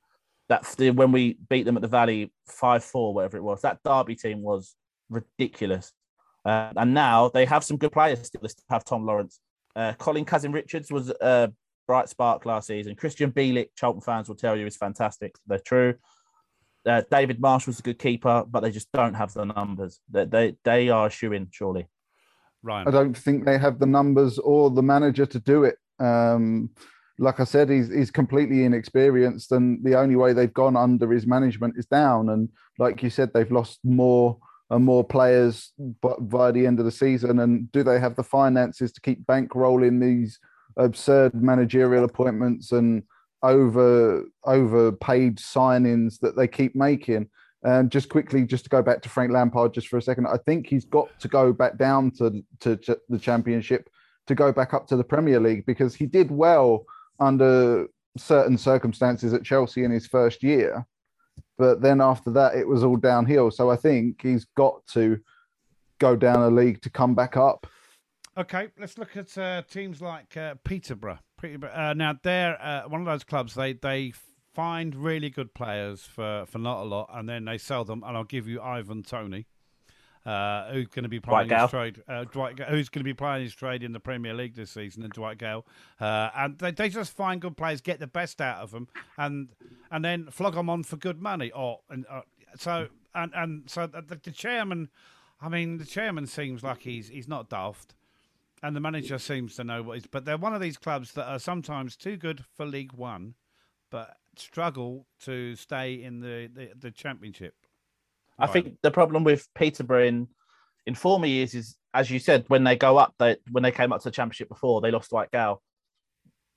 [0.52, 0.64] That
[1.02, 4.42] when we beat them at the Valley five four, whatever it was, that Derby team
[4.42, 4.76] was
[5.10, 5.94] ridiculous.
[6.44, 8.42] Uh, and now they have some good players still.
[8.44, 9.40] They have Tom Lawrence,
[9.76, 11.52] Uh, Colin Cousin Richards was a
[11.88, 12.96] bright spark last season.
[12.96, 15.36] Krystian Bielik, Charlton fans will tell you, is fantastic.
[15.48, 15.96] They're true.
[16.86, 20.00] Uh, David Marsh was a good keeper, but they just don't have the numbers.
[20.10, 21.88] They they, they are shooing surely.
[22.64, 22.88] Ryan.
[22.88, 25.78] I don't think they have the numbers or the manager to do it.
[26.00, 26.72] Um,
[27.22, 31.28] like I said, he's he's completely inexperienced, and the only way they've gone under his
[31.28, 32.30] management is down.
[32.30, 32.50] And
[32.80, 34.38] like you said, they've lost more
[34.72, 37.40] and more players by the end of the season.
[37.40, 40.40] And do they have the finances to keep bankrolling these
[40.78, 43.04] absurd managerial appointments and
[43.44, 47.30] over overpaid signings that they keep making?
[47.64, 50.38] And just quickly, just to go back to Frank Lampard just for a second, I
[50.48, 53.88] think he's got to go back down to, to, to the Championship
[54.26, 56.86] to go back up to the Premier League because he did well
[57.20, 57.88] under
[58.18, 60.86] certain circumstances at Chelsea in his first year.
[61.58, 63.52] But then after that, it was all downhill.
[63.52, 65.20] So I think he's got to
[66.00, 67.68] go down a league to come back up.
[68.38, 71.20] Okay, let's look at uh, teams like uh, Peterborough.
[71.40, 71.74] Peterborough.
[71.74, 73.54] Uh, now they're uh, one of those clubs.
[73.54, 74.14] They they
[74.54, 78.04] find really good players for, for not a lot, and then they sell them.
[78.06, 79.48] And I'll give you Ivan Toney,
[80.26, 82.04] uh, who's going to be playing Dwight his trade.
[82.08, 85.04] Uh, Dwight, who's going to be playing his trade in the Premier League this season,
[85.04, 85.66] and Dwight Gayle.
[86.00, 89.50] Uh, and they, they just find good players, get the best out of them, and
[89.90, 91.52] and then flog them on for good money.
[91.52, 92.22] Or and uh,
[92.58, 94.90] so and and so the, the chairman,
[95.42, 97.96] I mean, the chairman seems like he's he's not daft
[98.64, 100.08] and the manager seems to know what he's.
[100.08, 103.36] But they're one of these clubs that are sometimes too good for League One,
[103.90, 107.56] but struggle to stay in the the, the Championship.
[108.42, 110.28] I think the problem with Peterborough in,
[110.86, 113.92] in former years is, as you said, when they go up, they when they came
[113.92, 115.62] up to the championship before, they lost Dwight Gayle.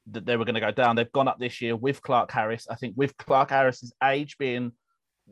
[0.09, 0.97] That they were going to go down.
[0.97, 2.69] They've gone up this year with Clarke-Harris.
[2.69, 4.73] I think with Clarke-Harris's age being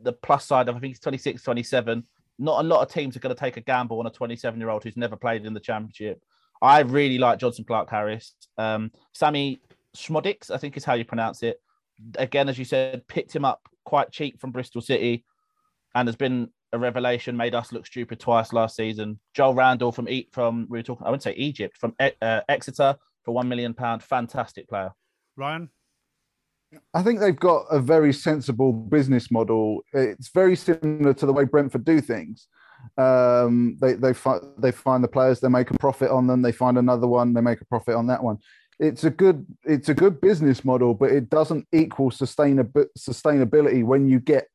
[0.01, 2.03] the plus side of, I think he's 26, 27.
[2.39, 4.69] Not a lot of teams are going to take a gamble on a 27 year
[4.69, 6.23] old who's never played in the championship.
[6.59, 8.33] I really like Jonson Clark Harris.
[8.57, 9.61] Um, Sammie
[9.95, 11.61] Szmodics, I think is how you pronounce it.
[12.17, 15.23] Again, as you said, picked him up quite cheap from Bristol City
[15.95, 19.19] and has been a revelation, made us look stupid twice last season.
[19.33, 22.41] Joel Randall from E- from we were talking, I wouldn't say Egypt, from E- uh,
[22.49, 24.91] Exeter for one million pound, fantastic player.
[25.37, 25.69] Ryan,
[26.93, 29.81] I think they've got a very sensible business model.
[29.93, 32.47] It's very similar to the way Brentford do things.
[32.97, 36.41] Um, they they find they find the players, they make a profit on them.
[36.41, 38.39] They find another one, they make a profit on that one.
[38.79, 44.09] It's a good it's a good business model, but it doesn't equal sustainab- sustainability when
[44.09, 44.47] you get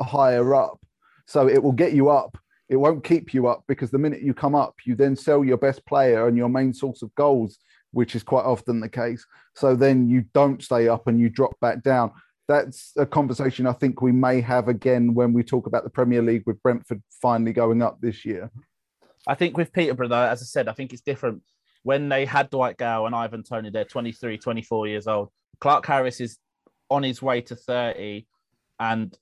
[0.00, 0.80] higher up.
[1.26, 2.36] So it will get you up.
[2.68, 5.58] It won't keep you up because the minute you come up, you then sell your
[5.58, 7.58] best player and your main source of goals,
[7.92, 9.24] which is quite often the case.
[9.54, 12.12] So then you don't stay up and you drop back down.
[12.48, 16.22] That's a conversation I think we may have again when we talk about the Premier
[16.22, 18.50] League with Brentford finally going up this year.
[19.26, 21.42] I think with Peterborough, though, as I said, I think it's different.
[21.82, 25.30] When they had Dwight Gayle and Ivan Toney, they're 23, 24 years old.
[25.60, 26.38] Clarke-Harris is
[26.90, 28.26] on his way to 30.
[28.80, 29.16] And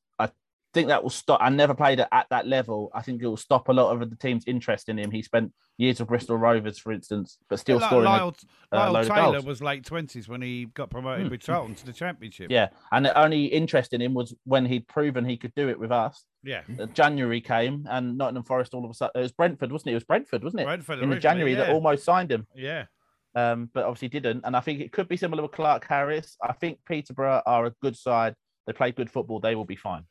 [0.72, 1.40] think that will stop.
[1.42, 2.90] I never played it at that level.
[2.94, 5.10] I think it will stop a lot of the team's interest in him.
[5.10, 8.04] He spent years with Bristol Rovers, for instance, but still Like scoring.
[8.06, 8.36] Lyle,
[8.72, 11.30] a Lyle of Taylor was late twenties when he got promoted Hmm.
[11.30, 12.50] with Charlton to the Championship.
[12.50, 12.68] yeah.
[12.90, 15.92] And the only interest in him was when he'd proven he could do it with
[15.92, 16.24] us.
[16.42, 16.62] yeah.
[16.78, 19.92] Uh, January came and Nottingham Forest all of a sudden, it was Brentford, wasn't it?
[19.92, 20.64] It was Brentford, wasn't it?
[20.64, 22.46] Brentford in January that almost signed him.
[22.54, 22.86] Yeah.
[23.34, 24.42] um, but obviously didn't.
[24.44, 26.36] And I think it could be similar with Clarke-Harris.
[26.42, 28.34] I think Peterborough are a good side.
[28.66, 29.40] They play good football.
[29.40, 30.04] They will be fine.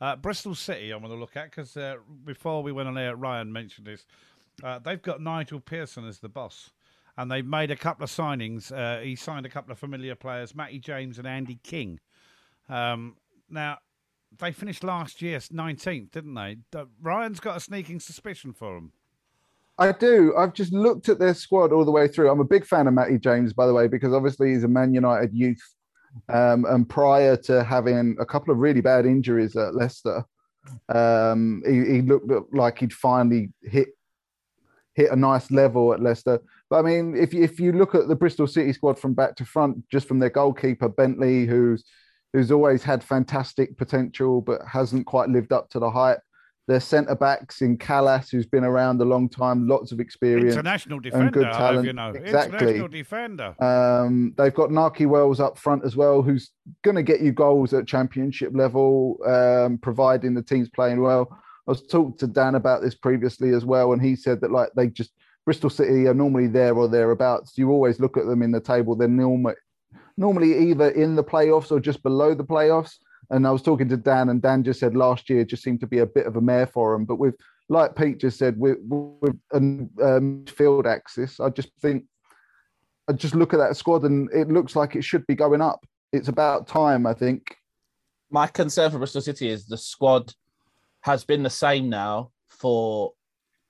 [0.00, 3.16] Uh, Bristol City, I want to look at because uh, before we went on air,
[3.16, 4.06] Ryan mentioned this.
[4.62, 6.70] Uh, they've got Nigel Pearson as the boss,
[7.16, 8.72] and they've made a couple of signings.
[8.72, 11.98] Uh, he signed a couple of familiar players, Matty James and Andy King.
[12.68, 13.16] Um,
[13.50, 13.78] now,
[14.38, 16.58] they finished last year 19th, didn't they?
[17.00, 18.92] Ryan's got a sneaking suspicion for them.
[19.78, 20.34] I do.
[20.36, 22.30] I've just looked at their squad all the way through.
[22.30, 24.92] I'm a big fan of Matty James, by the way, because obviously he's a Man
[24.92, 25.62] United youth.
[26.28, 30.24] Um, and prior to having a couple of really bad injuries at Leicester,
[30.88, 33.88] um, he, he looked like he'd finally hit
[34.94, 36.40] hit a nice level at Leicester.
[36.68, 39.44] But I mean, if if you look at the Bristol City squad from back to
[39.44, 41.84] front, just from their goalkeeper Bentley, who's
[42.32, 46.20] who's always had fantastic potential but hasn't quite lived up to the hype.
[46.68, 50.52] Their centre backs in Kalas, who's been around a long time, lots of experience.
[50.52, 51.86] International defender, good I hope talent.
[51.86, 52.10] you know.
[52.10, 52.58] Exactly.
[52.58, 53.64] International defender.
[53.64, 56.50] Um, they've got Nakhi Wells up front as well, who's
[56.84, 61.28] going to get you goals at championship level, um, providing the team's playing well.
[61.32, 64.68] I was talking to Dan about this previously as well, and he said that like
[64.76, 65.12] they just
[65.46, 67.56] Bristol City are normally there or thereabouts.
[67.56, 71.80] You always look at them in the table; they're normally either in the playoffs or
[71.80, 72.96] just below the playoffs.
[73.30, 75.86] And I was talking to Dan, and Dan just said last year just seemed to
[75.86, 77.04] be a bit of a mare for him.
[77.04, 77.34] But with,
[77.68, 82.04] like Pete just said, with, with a um, field axis, I just think
[83.08, 85.84] I just look at that squad and it looks like it should be going up.
[86.12, 87.56] It's about time, I think.
[88.30, 90.32] My concern for Bristol City is the squad
[91.00, 93.12] has been the same now for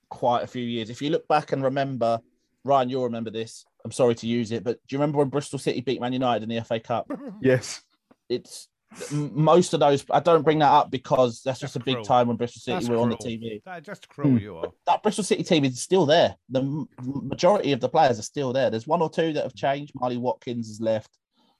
[0.09, 0.89] quite a few years.
[0.89, 2.19] If you look back and remember,
[2.65, 3.63] Ryan, you'll remember this.
[3.85, 6.43] I'm sorry to use it, but do you remember when Bristol City beat Man United
[6.43, 7.09] in the FA Cup?
[7.41, 7.81] Yes.
[8.27, 8.67] It's
[9.11, 10.03] most of those.
[10.09, 12.05] I don't bring that up because that's just That's a big cruel.
[12.05, 13.17] time when Bristol City That's were on the.
[13.17, 13.61] TV.
[13.63, 14.37] That, just cruel Hmm.
[14.37, 14.71] you are.
[14.87, 16.35] That Bristol City team is still there.
[16.49, 18.69] The majority of the players are still there.
[18.69, 19.93] There's one or two that have changed.
[19.95, 21.17] Marley Watkins has left,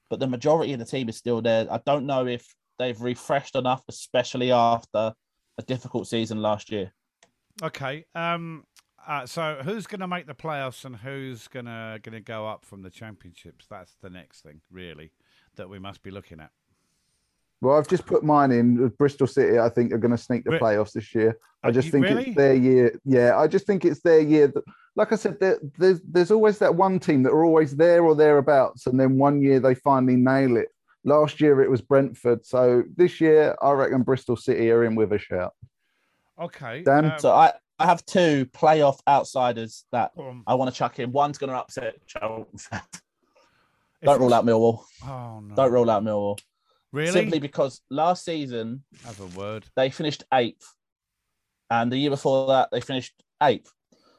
[0.10, 1.68] but the majority of the team is still there.
[1.72, 5.14] I don't know if they've refreshed enough, especially after
[5.58, 6.94] a difficult season last year.
[7.62, 8.06] Okay.
[8.16, 8.64] Um.
[9.08, 12.48] Uh, so who's going to make the playoffs and who's going to going to go
[12.48, 13.66] up from the championships?
[13.68, 15.12] That's the next thing, really,
[15.56, 16.52] that we must be looking at.
[17.62, 18.88] Well, I've just put mine in.
[18.98, 21.38] Bristol City, I think, are going to sneak the Re- playoffs this year.
[21.64, 22.28] I just you- think really?
[22.28, 23.00] it's their year.
[23.04, 24.48] Yeah, I just think it's their year.
[24.48, 24.64] That,
[24.96, 28.16] like I said, there, there's there's always that one team that are always there or
[28.16, 30.70] thereabouts, and then one year they finally nail it.
[31.04, 35.14] Last year it was Brentford, so this year I reckon Bristol City are in with
[35.14, 35.54] a shout.
[36.40, 36.84] Okay.
[36.84, 37.06] Dan?
[37.06, 41.12] um, So I, I have two playoff outsiders that um, I want to chuck in.
[41.12, 42.48] One's going to upset Charlton
[44.04, 44.84] Don't rule out Millwall.
[45.06, 45.56] Oh no!
[45.56, 46.40] Don't rule out Millwall.
[46.92, 47.12] Really?
[47.12, 49.66] Simply because last season Have a word.
[49.76, 50.74] they finished eighth,
[51.70, 53.14] and the year before that they finished
[53.44, 53.72] eighth.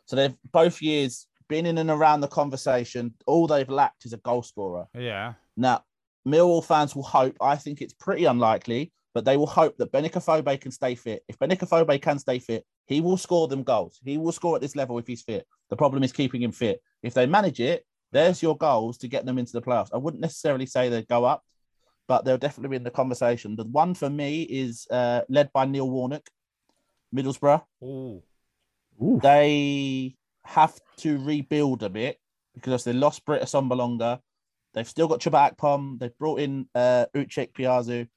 [0.07, 3.14] So they've both years been in and around the conversation.
[3.27, 4.87] All they've lacked is a goal scorer.
[4.95, 5.35] Yeah.
[5.57, 5.83] Now,
[6.27, 7.37] Millwall fans will hope.
[7.41, 11.25] I think it's pretty unlikely, but they will hope that Benik Afobe can stay fit.
[11.29, 13.99] If Benik Afobe can stay fit, he will score them goals.
[14.05, 15.47] He will score at this level if he's fit.
[15.71, 16.81] The problem is keeping him fit.
[17.03, 19.91] If they manage it, there's your goals to get them into the playoffs.
[19.93, 21.43] I wouldn't necessarily say they'd go up,
[22.11, 23.55] but they'll definitely be in the conversation.
[23.55, 26.29] The one for me is uh, led by Neil Warnock,
[27.15, 27.63] Middlesbrough.
[27.81, 28.25] Oh.
[29.23, 32.19] They have to rebuild a bit
[32.53, 34.19] because they lost Britt Assombalonga.
[34.75, 36.01] They've still got Chuba Akpom.
[36.01, 38.09] They've brought in uh, Uche Ikpeazu.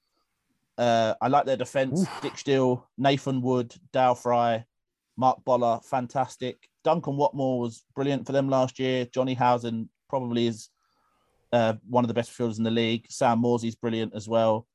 [0.76, 2.04] Uh, I like their defense.
[2.24, 4.66] Dijksteel, Nathan Wood, Dael Fry,
[5.18, 6.68] Marc Bola, fantastic.
[6.84, 9.06] Duncan Watmore was brilliant for them last year.
[9.06, 10.70] Jonny Howson probably is
[11.54, 13.06] uh, one of the best fielders in the league.
[13.10, 14.68] Sam Morsy's brilliant as well.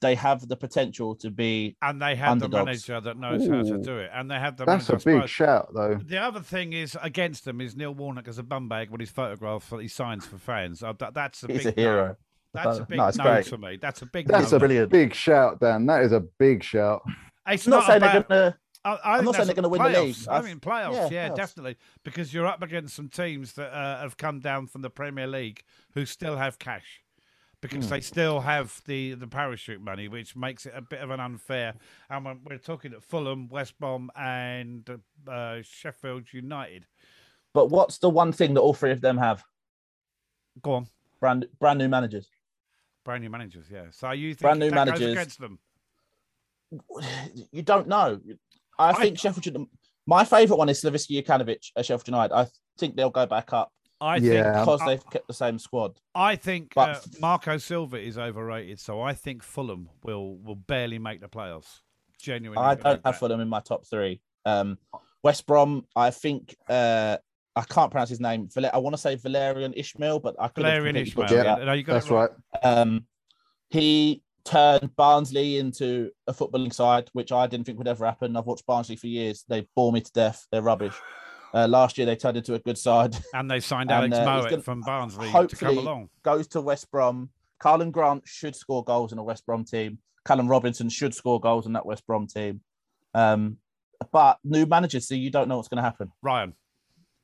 [0.00, 3.78] They have the potential to be And they have the manager that knows how to
[3.78, 4.64] do it, and they have the.
[4.64, 5.30] That's a manager, I big suppose.
[5.30, 5.98] shout, though.
[6.04, 9.70] The other thing is against them is Neil Warnock as a bumbag when he's photographed
[9.70, 10.84] that he signs for fans.
[10.84, 12.16] Uh, that, that's a he's big a hero.
[12.54, 12.62] No.
[12.62, 13.46] That's a big No, it's no great.
[13.46, 13.78] for me.
[13.80, 14.28] That's a big.
[14.28, 14.56] That's no.
[14.56, 14.90] a brilliant.
[14.90, 15.86] big shout, Dan.
[15.86, 17.02] That is a big shout.
[17.48, 18.58] It's I'm not, saying about, they're gonna.
[18.84, 20.16] I, I I'm not saying they're gonna win the league.
[20.28, 21.36] I mean playoffs, yeah, yeah, playoffs.
[21.36, 25.26] definitely, because you're up against some teams that uh, have come down from the Premier
[25.26, 25.62] League
[25.94, 27.02] who still have cash.
[27.60, 27.90] Because Hmm.
[27.90, 31.74] they still have the, the parachute money, which makes it a bit of an unfair.
[32.10, 36.86] And when we're talking at Fulham, West Brom, and uh, Sheffield United.
[37.54, 39.44] But what's the one thing that all three of them have?
[40.60, 40.88] Go on,
[41.20, 42.28] Brand brand new managers.
[43.04, 43.84] brand new managers, yeah.
[43.92, 45.12] So you think Brand new managers.
[45.12, 45.60] against them?
[47.52, 48.20] You don't know.
[48.78, 49.46] I I- think Sheffield.
[49.46, 49.68] United-
[50.06, 52.34] My favourite one is Slavisa Jokanovic at Sheffield United.
[52.34, 52.46] I
[52.78, 54.42] think they'll go back up I Yeah.
[54.54, 55.96] think because I- they've kept the same squad.
[56.12, 60.98] I think But- uh, Marco Silva is overrated, so I think Fulham will will barely
[60.98, 61.80] make the playoffs.
[62.20, 63.18] Genuinely, I believe don't have that.
[63.20, 64.20] Fulham in my top three.
[64.44, 64.78] Um,
[65.22, 65.86] West Brom.
[65.94, 66.56] I think.
[66.68, 67.18] Uh,
[67.54, 68.48] I can't pronounce his name.
[68.72, 71.28] I want to say Valerian Ishmael, but I could have Valerian completely Ishmael.
[71.28, 71.64] butchered Yeah.
[71.66, 72.30] No, you got That's it right.
[72.54, 72.64] right.
[72.64, 73.06] Um,
[73.68, 78.36] he turned Barnsley into a footballing side, which I didn't think would ever happen.
[78.36, 79.44] I've watched Barnsley for years.
[79.48, 80.46] They bore me to death.
[80.50, 80.94] They're rubbish.
[81.54, 83.16] Uh, last year they turned into a good side.
[83.34, 86.08] And they signed And, Alex uh, Mowatt gonna- from Barnsley to hopefully- come along.
[86.22, 87.30] Goes to West Brom.
[87.62, 89.98] Karlan Grant should score goals in a West Brom team.
[90.24, 92.60] Callum Robinson should score goals in that West Brom team.
[93.14, 93.58] Um,
[94.12, 96.10] but new managers, so you don't know what's going to happen.
[96.22, 96.54] Ryan,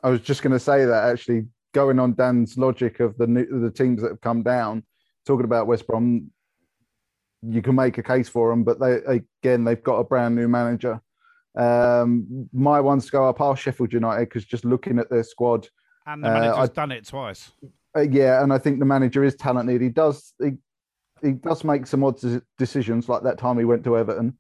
[0.02, 3.46] I was just going to say that actually, going on Dan's logic of the new,
[3.60, 4.84] the teams that have come down,
[5.26, 6.30] talking about West Brom,
[7.42, 8.94] you can make a case for them, but they
[9.42, 11.00] again they've got a brand new manager.
[11.56, 15.68] Um, my ones to go up are Sheffield United because just looking at their squad,
[16.06, 17.52] and the Uh, manager's I- done it twice.
[17.96, 19.80] uh, yeah, and I think the manager is talented.
[19.80, 20.52] He does he,
[21.22, 22.20] he does make some odd
[22.58, 24.36] decisions, like that time he went to Everton.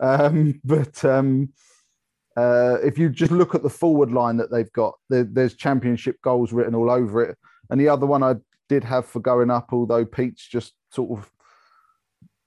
[0.00, 1.50] Um, but um,
[2.36, 6.20] uh, if you just look at the forward line that they've got, there, there's championship
[6.22, 7.36] goals written all over it.
[7.70, 8.36] And the other one I
[8.68, 11.30] did have for going up, although Pete's just sort of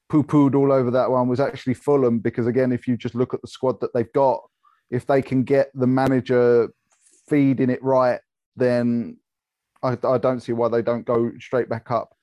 [0.09, 2.19] poo-pooed all over that one, was actually Fulham.
[2.19, 4.41] Because again, if you just look at the squad that they've got,
[4.89, 6.69] if they can get the manager
[7.27, 8.19] feeding it right,
[8.55, 9.17] then
[9.83, 12.15] I, I don't see why they don't go straight back up,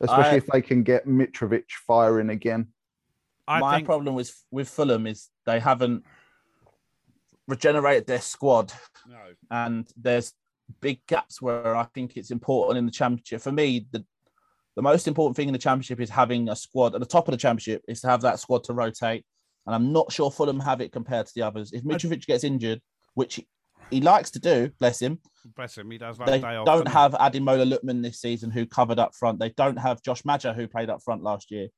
[0.00, 2.68] especially I- if they can get Mitrovic firing again.
[3.48, 6.04] I My think problem with with Fulham is they haven't
[7.48, 8.72] regenerated their squad
[9.08, 9.18] no.
[9.50, 10.32] and there's
[10.80, 13.40] big gaps where I think it's important in the championship.
[13.40, 14.04] For me, the
[14.76, 17.32] the most important thing in the championship is having a squad at the top of
[17.32, 19.24] the championship is to have that squad to rotate.
[19.66, 21.72] And I'm not sure Fulham have it compared to the others.
[21.72, 22.80] If Mitrovic gets injured,
[23.14, 23.40] which
[23.90, 25.20] he likes to do, bless him.
[25.56, 28.98] Bless him, he does like they off, don't have Ademola Lookman this season who covered
[28.98, 29.38] up front.
[29.38, 31.68] They don't have Josh Maja who played up front last year.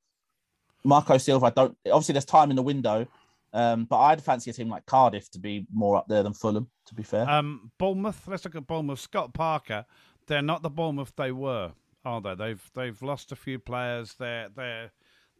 [0.83, 3.07] Marco Silva, I don't obviously there's time in the window,
[3.53, 6.69] um, but I'd fancy a team like Cardiff to be more up there than Fulham,
[6.87, 7.27] to be fair.
[7.27, 8.27] Um, Bournemouth.
[8.27, 8.99] Let's look at Bournemouth.
[8.99, 9.85] Scott Parker.
[10.27, 11.71] They're not the Bournemouth they were,
[12.05, 12.35] are they?
[12.35, 14.13] They've they've lost a few players.
[14.13, 14.91] They're they're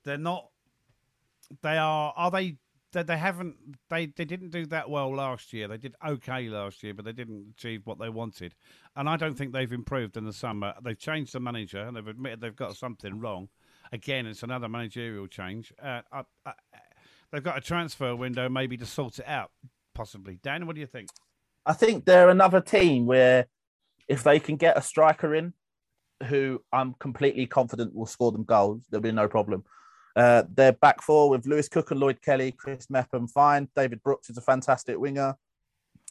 [0.04, 0.50] they're not.
[1.62, 2.14] They are.
[2.16, 2.58] Are they?
[2.92, 3.56] They, they haven't.
[3.90, 5.68] They they didn't do that well last year.
[5.68, 8.56] They did okay last year, but they didn't achieve what they wanted.
[8.96, 10.74] And I don't think they've improved in the summer.
[10.84, 13.50] They've changed the manager, and they've admitted they've got something wrong.
[13.92, 15.72] Again, it's another managerial change.
[15.82, 16.54] Uh, I, I,
[17.32, 19.52] they've got a transfer window maybe to sort it out,
[19.94, 20.40] possibly.
[20.42, 21.10] Dan, what do you think?
[21.66, 23.48] I think they're another team where
[24.08, 25.54] if they can get a striker in
[26.24, 29.64] who I'm completely confident will score them goals, there'll be no problem.
[30.16, 33.68] Uh, they're back four with Lewis Cook and Lloyd Kelly, Chris Mepham, fine.
[33.76, 35.36] David Brooks is a fantastic winger.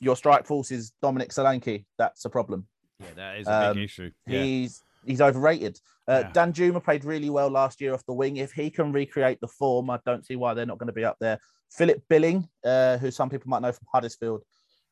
[0.01, 1.87] Your strike force is Dominic Solanke.
[1.99, 2.67] That's a problem.
[3.01, 4.11] Yeah, that is a Um, big issue.
[4.27, 4.43] Yeah.
[4.43, 5.79] He's he's overrated.
[6.09, 6.33] Uh, Yeah.
[6.33, 8.37] Danjuma played really well last year off the wing.
[8.39, 11.05] If he can recreate the form, I don't see why they're not going to be
[11.05, 11.39] up there.
[11.71, 14.43] Philip Billing, uh, who some people might know from Huddersfield,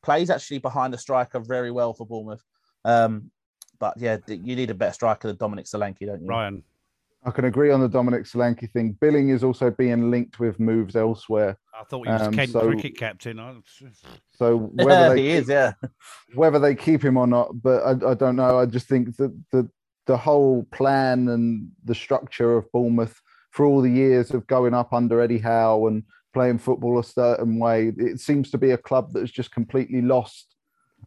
[0.01, 2.43] plays actually behind the striker very well for Bournemouth.
[2.85, 3.31] Um,
[3.83, 6.27] but yeah, you need a better striker than Dominic Solanke, don't you?
[6.27, 6.63] Ryan.
[7.25, 8.93] I can agree on the Dominic Solanke thing.
[9.01, 11.57] Billing is also being linked with moves elsewhere.
[11.77, 13.41] I thought he was Um, Kent so- cricket captain.
[14.35, 15.73] So whether they he is, yeah.
[16.33, 18.57] whether they keep him or not, but I, I don't know.
[18.57, 19.69] I just think that the
[20.05, 23.19] the whole plan and the structure of Bournemouth
[23.51, 26.03] for all the years of going up under Eddie Howe and
[26.33, 30.55] playing football a certain way, it seems to be a club that's just completely lost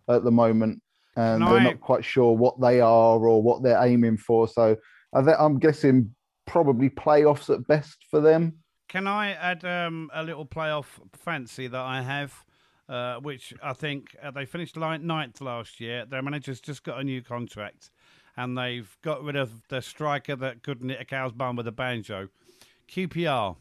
[0.09, 0.81] at the moment,
[1.17, 4.47] and Can they're I- not quite sure what they are or what they're aiming for.
[4.49, 4.77] So
[5.14, 6.14] I thi- I'm guessing
[6.47, 8.55] probably playoffs at best for them.
[8.89, 12.45] Can I add um, a little playoff fancy that I have,
[12.89, 16.07] uh, which I think uh, they finished li- ninth last year.
[16.07, 17.91] Their manager's just got a new contract,
[18.37, 21.73] and they've got rid of the striker that couldn't hit a cow's bum with a
[21.73, 22.29] banjo.
[22.89, 23.57] QPR.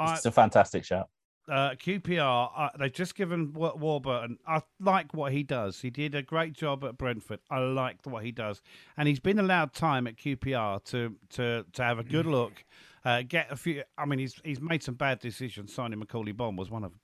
[0.00, 1.08] I, It's a fantastic shout.
[1.48, 4.38] Uh, QPR, uh, they've just given Warburton.
[4.46, 5.80] I like what he does.
[5.80, 7.40] He did a great job at Brentford.
[7.50, 8.62] I liked what he does,
[8.96, 12.64] and he's been allowed time at QPR to to to have a good look.
[13.04, 13.82] Uh, get a few.
[13.98, 15.74] I mean, he's he's made some bad decisions.
[15.74, 17.00] Signing Macauley Bonne was one of them.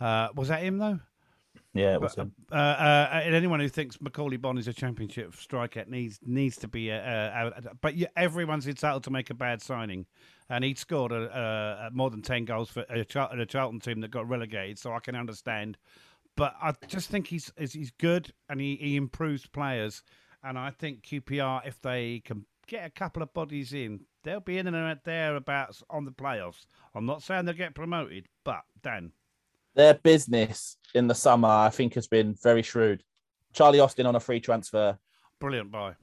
[0.00, 1.00] Uh, was that him though?
[1.74, 2.32] Yeah, it was But, him.
[2.50, 6.68] uh, uh, and anyone who thinks Macauley Bonne is a championship striker needs needs to
[6.68, 6.88] be.
[7.82, 10.06] But yeah, everyone's entitled to make a bad signing,
[10.52, 14.10] and he'd scored a, uh, more than ten goals for a, a Charlton team that
[14.10, 14.78] got relegated.
[14.78, 15.78] So I can understand.
[16.36, 20.02] But I just think he's he's good, and he, he improves players.
[20.44, 24.58] And I think QPR, if they can get a couple of bodies in, they'll be
[24.58, 26.66] in and out thereabouts on the playoffs.
[26.94, 29.12] I'm not saying they'll get promoted, but Dan,
[29.74, 33.02] Their business in the summer, I think, has been very shrewd.
[33.54, 34.98] Charlie Austin on a free transfer,
[35.38, 35.94] brilliant buy.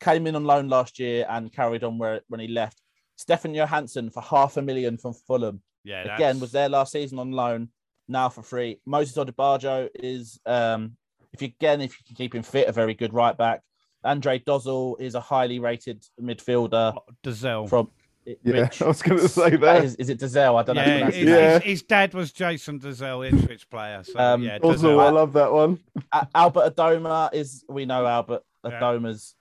[0.00, 2.80] came in on loan last year and carried on where when he left.
[3.18, 5.60] Stefan Johansen for half a million from Fulham.
[5.84, 7.68] Yeah, Again, was there last season on loan,
[8.08, 8.80] now for free.
[8.86, 10.96] Moses Odubajo is, um,
[11.32, 13.62] if you again, if you can keep him fit, a very good right back.
[14.04, 17.66] Andre Dozzell is a highly rated midfielder Dazelle.
[17.66, 17.90] from
[18.24, 18.82] Yeah, Rich.
[18.82, 19.84] I was going to say That that.
[19.84, 20.56] is, is it Dazelle?
[20.56, 20.82] I don't know.
[20.82, 21.36] Yeah, pronounce his, his.
[21.38, 21.52] Yeah.
[21.58, 24.04] his, his dad was Jason Dazelle, Ipswich player.
[24.04, 25.80] So Um, yeah, Also, I love that one.
[26.12, 28.78] A- Albert Adomah is we know Albert Yeah.
[28.80, 29.34] Adomah's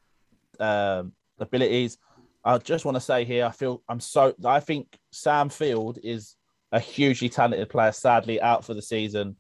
[0.59, 1.97] um, abilities.
[2.47, 4.33] I just want to say here, I feel I'm so.
[4.45, 6.35] I think Sam Field is
[6.71, 7.91] a hugely talented player.
[7.91, 9.35] Sadly, out for the season.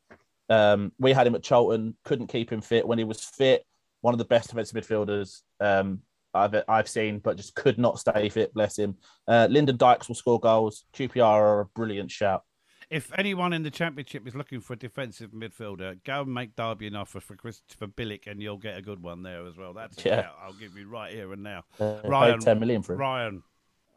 [0.49, 2.85] Um, we had him at Charlton, couldn't keep him fit.
[2.85, 3.65] When he was fit,
[4.01, 6.01] one of the best defensive midfielders um,
[6.33, 8.53] I've I've seen, but just could not stay fit.
[8.53, 8.97] Bless him.
[9.25, 10.83] Uh, Lyndon Dykes will score goals.
[10.93, 12.43] QPR are a brilliant shout.
[12.89, 16.87] If anyone in the championship is looking for a defensive midfielder, go and make Derby
[16.87, 19.73] an offer for Christopher Bielik, and you'll get a good one there as well.
[19.73, 20.15] That's Yeah.
[20.21, 20.29] yeah.
[20.41, 21.63] I'll give you right here and now.
[21.79, 22.99] Uh, Ryan- ten million for him.
[22.99, 23.43] Ryan,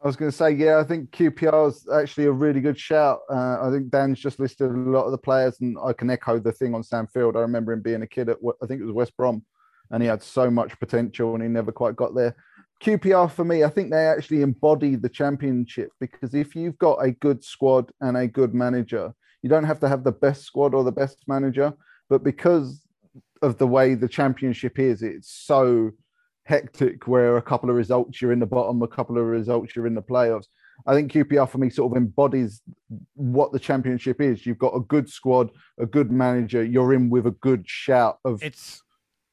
[0.03, 3.19] I was going to say, yeah, I think QPR is actually a really good shout.
[3.29, 6.37] Uh, I think Dan's just listed a lot of the players, and I can echo
[6.39, 7.37] the thing on Sam Field.
[7.37, 9.41] I remember him being a kid at, Wa- I think it was West Brom,
[9.91, 12.35] and he had so much potential, and he never quite got there.
[12.81, 17.11] QPR for me, I think they actually embody the championship because if you've got a
[17.11, 19.13] good squad and a good manager,
[19.43, 21.73] you don't have to have the best squad or the best manager,
[22.09, 22.83] but because
[23.43, 25.91] of the way the championship is, it's so
[26.45, 29.87] hectic where a couple of results you're in the bottom, a couple of results you're
[29.87, 30.47] in the playoffs.
[30.87, 32.61] I think QPR for me sort of embodies
[33.13, 34.45] what the championship is.
[34.45, 38.41] You've got a good squad, a good manager, you're in with a good shout of
[38.41, 38.81] it's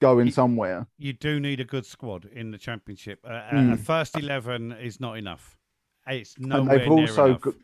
[0.00, 0.86] going somewhere.
[0.98, 3.18] You do need a good squad in the championship.
[3.24, 3.72] Uh, a- Mm.
[3.72, 5.56] A first eleven is not enough.
[6.06, 7.40] It's and they've near also enough.
[7.40, 7.54] got,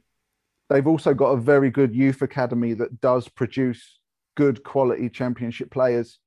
[0.68, 3.98] they've also got a very good youth academy that does produce
[4.36, 6.18] good quality championship players.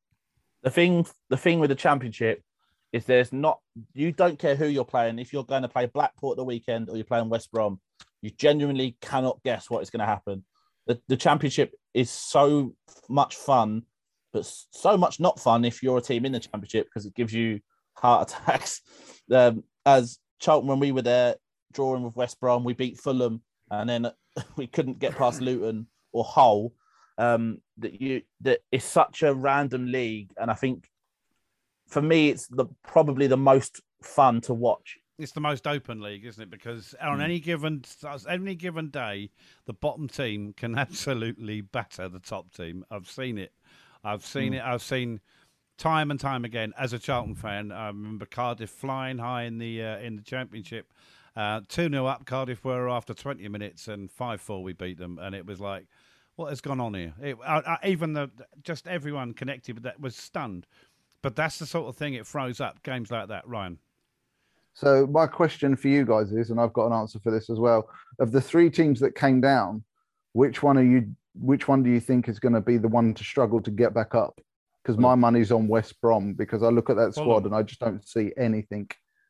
[0.64, 2.41] The thing, the thing with the championship
[2.91, 3.60] is there's not.
[3.93, 5.20] You don't care who you're playing.
[5.20, 7.80] If you're going to play Blackport the weekend or you're playing West Brom,
[8.22, 10.43] you genuinely cannot guess what is going to happen.
[10.88, 12.74] The, the championship is so
[13.10, 13.84] much fun,
[14.34, 17.34] but so much not fun if you're a team in the championship because it gives
[17.34, 17.59] you
[17.95, 18.82] heart attacks.
[19.32, 21.36] Um, as Charlton, when we were there
[21.73, 24.11] drawing with West Brom, we beat Fulham, and then
[24.55, 26.73] we couldn't get past Luton or Hull.
[27.19, 30.88] Um, that you that it's such a random league, and I think
[31.88, 34.97] for me, it's the probably the most fun to watch.
[35.17, 36.51] It's the most open league, isn't it?
[36.51, 37.23] Because on Mm.
[37.23, 37.84] any given
[38.30, 39.32] any given day,
[39.65, 42.86] the bottom team can absolutely batter the top team.
[42.91, 43.51] I've seen it.
[44.04, 44.58] I've seen Mm.
[44.58, 44.64] it.
[44.64, 45.20] I've seen
[45.78, 46.74] time and time again.
[46.78, 50.91] As a Charlton fan, I remember Cardiff flying high in the uh, in the championship.
[51.36, 52.26] Uh, Two 0 up.
[52.26, 55.86] Cardiff were after twenty minutes, and five four we beat them, and it was like.
[56.36, 57.16] What has gone on here?
[57.20, 58.30] It, uh, uh, even the
[58.62, 60.68] just everyone connected with that was stunned,
[61.24, 63.48] but that's the sort of thing it throws up games like that.
[63.48, 63.80] Ryan,
[64.74, 67.58] So my question for you guys is, and I've got an answer for this as
[67.58, 67.89] well.
[68.20, 69.84] Of the three teams that came down,
[70.34, 71.16] which one are you?
[71.39, 73.93] Which one do you think is going to be the one to struggle to get
[73.93, 74.39] back up?
[74.83, 77.45] Because my money's on West Brom because I look at that squad Fulham.
[77.47, 78.89] and I just don't see anything.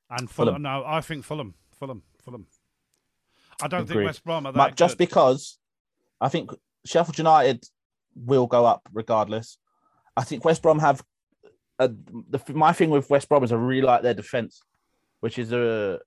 [0.09, 0.53] And Fulham.
[0.55, 0.61] Fulham.
[0.61, 1.55] No, I think Fulham.
[1.79, 2.03] Fulham.
[2.23, 2.45] Fulham.
[3.61, 5.07] I don't think West Brom are that But just good.
[5.07, 5.57] because
[6.21, 6.51] I think
[6.85, 7.63] Sheffield United
[8.15, 9.57] will go up regardless.
[10.15, 11.03] I think West Brom have
[11.79, 14.61] a, the, my thing with West Brom is I really like their defense,
[15.21, 15.99] which is a,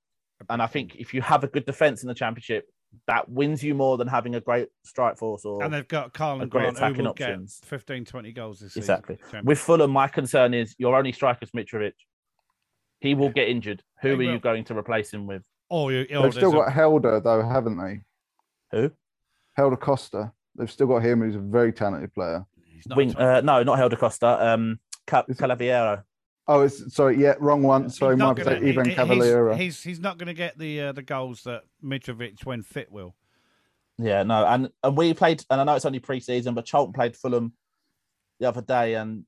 [0.48, 2.66] and I think if you have a good defense in the championship,
[3.06, 6.38] that wins you more than having a great strike force or and they've got Carl
[6.38, 7.58] a and great Grant who attacking will options.
[7.60, 8.80] get 15, 20 goals this season.
[8.82, 9.16] Exactly.
[9.16, 9.46] Champions.
[9.46, 9.90] with Fulham.
[9.90, 11.92] My concern is your only striker is Mitrovic.
[13.00, 13.82] He will get injured.
[14.02, 14.24] Who He are will.
[14.34, 15.42] you going to replace him with?
[15.70, 18.00] Oh, you, or They've still there's got Helder though, haven't they?
[18.72, 18.90] Who?
[19.54, 20.32] Helder Costa.
[20.56, 22.44] They've still got him, who's a very talented player.
[22.66, 23.16] he's not Wing?
[23.16, 24.26] Uh, no, not Helder Costa.
[24.52, 26.02] Um, Ca- Calaviero.
[26.52, 27.88] Oh, it's sorry, yeah, wrong one.
[27.90, 28.70] Sorry, not my gonna- mistake.
[28.70, 29.56] Ivan he- he- Cavaliera.
[29.56, 32.90] He's, he's he's not going to get the uh, the goals that Mitrovic when fit
[32.90, 33.14] will.
[33.98, 37.16] Yeah, no, and and we played, and I know it's only pre-season, but Charlton played
[37.16, 37.52] Fulham
[38.40, 39.24] the other day, and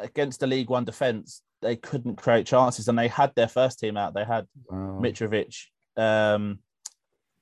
[0.00, 3.96] against the League One defense, they couldn't create chances, and they had their first team
[3.96, 4.12] out.
[4.14, 4.98] They had Wow.
[5.00, 6.58] Mitrovic, um,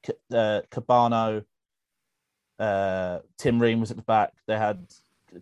[0.03, 1.43] K- uh, Kebano,
[2.59, 4.33] uh, Tim Ream was at the back.
[4.47, 4.85] They had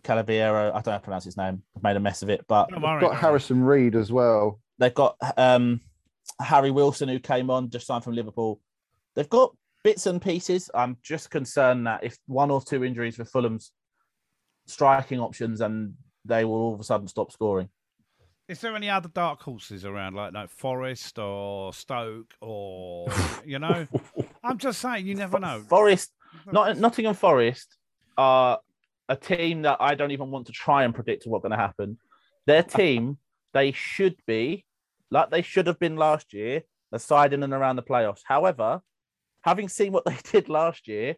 [0.03, 0.70] Calaviero.
[0.70, 1.62] I don't know how to pronounce his name.
[1.76, 3.20] I've made a mess of it, but Don't worry, got don't worry.
[3.20, 4.61] Harrison Reed as well.
[4.78, 5.80] They've got um,
[6.41, 8.61] Harry Wilson, who came on just signed from Liverpool.
[9.14, 10.70] They've got bits and pieces.
[10.74, 13.72] I'm just concerned that if one or two injuries for Fulham's
[14.66, 17.68] striking options, and they will all of a sudden stop scoring.
[18.49, 23.09] Is there any other dark horses around, like like Forest or Stoke or
[23.45, 23.87] you know?
[24.45, 25.61] I'm just saying, you never know.
[25.68, 26.12] Forest,
[26.53, 27.76] not Nottingham Forest,
[28.16, 28.61] are
[29.09, 31.98] a team that I don't even want to try and predict what's going to happen.
[32.46, 33.18] Their team,
[33.52, 34.64] they should be
[35.11, 38.22] like they should have been last year, a side in and around the playoffs.
[38.24, 38.80] However,
[39.42, 41.16] having seen what they did last year,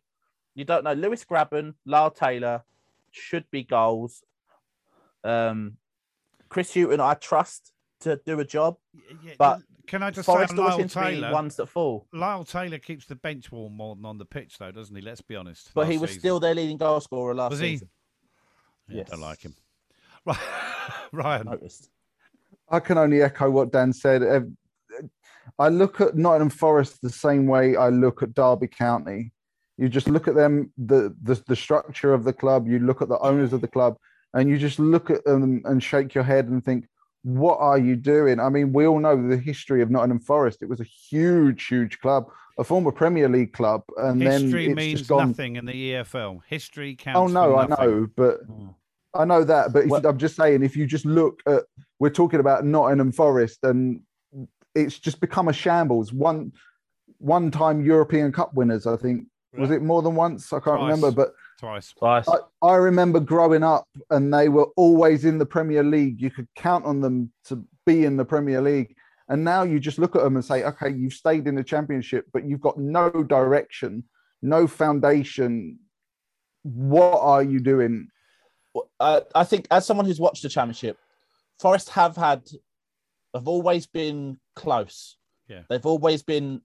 [0.55, 0.93] you don't know.
[0.93, 2.64] Lewis Grabban, Lyle Taylor
[3.11, 4.22] should be goals.
[5.24, 5.76] Um,
[6.49, 8.76] Chris Hughton, I trust to do a job.
[9.22, 11.32] Yeah, but can I just Forest say, Lyle seems to be Taylor?
[11.32, 12.07] ones that fall.
[12.12, 15.03] Lyle Taylor keeps the bench warm more than on the pitch, though, doesn't he?
[15.03, 15.70] Let's be honest.
[15.74, 16.20] But he was season.
[16.20, 17.66] still their leading goal scorer last Was he?
[17.74, 17.89] season.
[18.89, 19.55] Yeah, Don't like him.
[20.26, 20.39] Right,
[21.12, 21.47] Ryan.
[21.47, 21.89] Noticed.
[22.70, 24.22] I can only echo what Dan said.
[25.59, 29.32] I look at Nottingham Forest the same way I look at Derby County.
[29.78, 32.66] You just look at them, the, the the structure of the club.
[32.66, 33.97] You look at the owners of the club,
[34.34, 36.86] and you just look at them and shake your head and think,
[37.23, 40.62] "What are you doing?" I mean, we all know the history of Nottingham Forest.
[40.62, 42.27] It was a huge, huge club,
[42.59, 45.29] a former Premier League club, and History then it's means just gone.
[45.29, 46.41] nothing in the EFL.
[46.47, 47.19] History counts.
[47.19, 48.75] Oh no, for I know, but Mm.
[49.14, 51.64] I know that, but if, Well- I'm just saying, if you just look at,
[51.99, 54.01] we're talking about Nottingham Forest, and
[54.75, 56.12] it's just become a shambles.
[56.12, 56.53] One,
[57.19, 59.27] one time European Cup winners, I think.
[59.57, 60.53] Was it more than once?
[60.53, 60.83] I can't Twice.
[60.95, 61.92] remember, but Twice.
[61.92, 62.28] Twice.
[62.28, 66.20] I, I remember growing up, and they were always in the Premier League.
[66.20, 68.94] You could count on them to be in the Premier League.
[69.28, 72.26] And now you just look at them and say, okay, you've stayed in the Championship,
[72.32, 74.04] but you've got no direction,
[74.40, 75.78] no foundation.
[76.62, 78.09] What are you doing?
[79.00, 80.98] uh, I think as someone who's watched the championship,
[81.59, 82.48] Forest have had,
[83.34, 85.16] have always been close.
[85.48, 85.62] Yeah.
[85.68, 86.61] they've always been.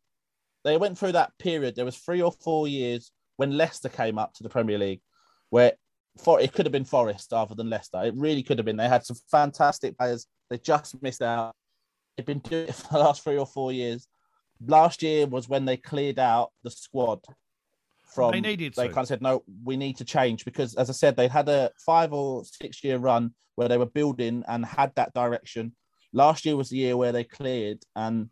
[0.64, 1.76] They went through that period.
[1.76, 3.12] There was three or four years
[3.44, 5.02] when Leicester came up to the Premier League,
[5.50, 5.74] where
[6.24, 8.02] for it could have been Forest rather than Leicester.
[8.04, 8.78] It really could have been.
[8.78, 10.28] They had some fantastic players.
[10.50, 11.54] They just missed out.
[12.16, 14.08] They've been doing it for the last three or four years.
[14.66, 17.20] Last year was when they cleared out the squad
[18.16, 20.94] from They needed they kind of said no we need to change because as i
[20.94, 24.92] said they had a five or six year run where they were building and had
[24.96, 25.74] that direction
[26.12, 28.30] last year was the year where they cleared and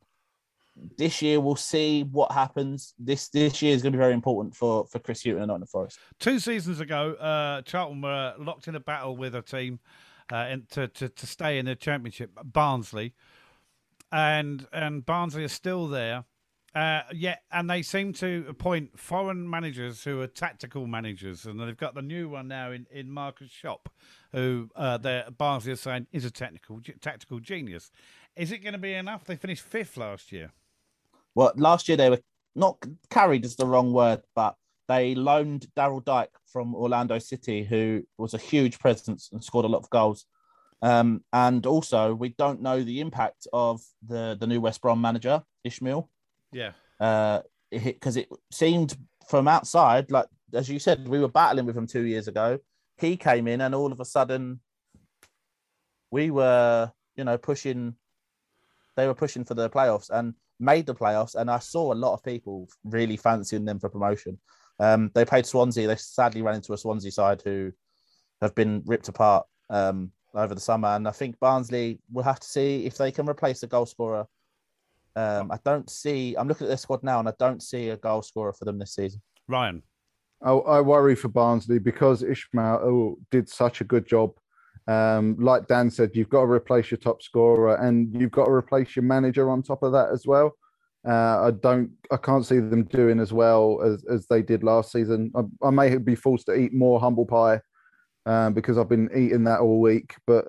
[0.98, 4.56] this year we'll see what happens this this year is going to be very important
[4.56, 8.76] for for chris Hughton and Nottingham Forest Two seasons ago, uh, Charlton were locked in
[8.76, 9.80] a battle with a team
[10.32, 13.14] uh, in, to, to to stay in the championship, Barnsley,
[14.12, 16.26] and and Barnsley are still there.
[16.74, 21.76] Uh, yeah, and they seem to appoint foreign managers who are tactical managers, and they've
[21.76, 23.88] got the new one now in, in Markus Schopp,
[24.32, 24.98] who uh,
[25.32, 27.92] Barnsley are saying is a technical tactical genius.
[28.38, 29.26] Is it going to be enough?
[29.26, 30.52] They finished fifth last year.
[31.36, 32.22] Well last year they were
[32.56, 32.78] not
[33.10, 34.56] carried is the wrong word but
[34.88, 39.70] they loaned Daryl Dike from Orlando City who was a huge presence and scored a
[39.70, 40.26] lot of goals
[40.82, 45.42] um, and also we don't know the impact of the the new West Brom manager
[45.64, 46.10] Ishmael
[46.52, 46.72] Yeah,
[47.72, 48.98] because it seemed
[49.32, 52.60] from outside, like as you said, we were battling with him two years ago.
[52.98, 54.60] He came in, and all of a sudden,
[56.12, 57.96] we were, you know, pushing.
[58.98, 62.14] They were pushing for the playoffs and made the playoffs, and I saw a lot
[62.14, 64.40] of people really fancying them for promotion.
[64.80, 65.88] Um, they played Swansea.
[65.88, 67.72] They sadly ran into a Swansea side who
[68.42, 72.48] have been ripped apart um, over the summer, and I think Barnsley will have to
[72.48, 74.28] see if they can replace the goal scorer
[75.16, 76.36] um, I don't see.
[76.36, 78.80] I'm looking at their squad now, and I don't see a goal scorer for them
[78.80, 79.22] this season.
[79.48, 79.84] Ryan.
[80.44, 84.32] I, I worry for Barnsley because Ishmael did such a good job.
[84.88, 88.52] Um, like Dan said, you've got to replace your top scorer and you've got to
[88.52, 90.54] replace your manager on top of that as well.
[91.08, 94.92] Uh, I don't, I can't see them doing as well as, as they did last
[94.92, 95.32] season.
[95.36, 97.62] I, I may be forced to eat more humble pie
[98.26, 100.48] um, because I've been eating that all week, but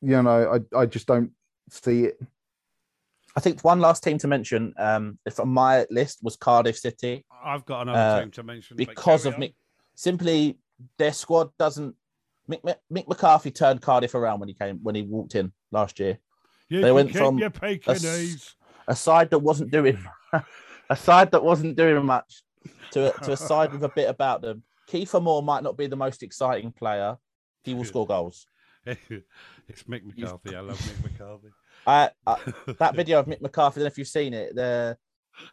[0.00, 1.30] you know, I, I just don't
[1.70, 2.20] see it.
[3.36, 7.24] I think one last team to mention, um, if on my list was Cardiff City
[7.44, 9.40] I've got another Uh, team to mention because of on.
[9.40, 9.54] Mick.
[9.96, 10.58] Simply,
[10.98, 11.94] their squad doesn't.
[12.48, 15.98] Mick, Mick, Mick McCarthy turned Cardiff around when he came when he walked in last
[15.98, 16.18] year.
[16.68, 17.50] You They went from a
[18.86, 19.98] A side that wasn't doing,
[20.90, 22.42] a side that wasn't doing much,
[22.90, 24.62] to a, to a side with a bit about them.
[24.90, 27.16] Kieffer Moore might not be the most exciting player.
[27.62, 28.46] He will score goals.
[28.86, 30.54] it's Mick McCarthy.
[30.54, 31.48] I love Mick McCarthy.
[31.86, 32.38] I, I
[32.78, 34.98] that video of Mick McCarthy, I don't know if you've seen it, the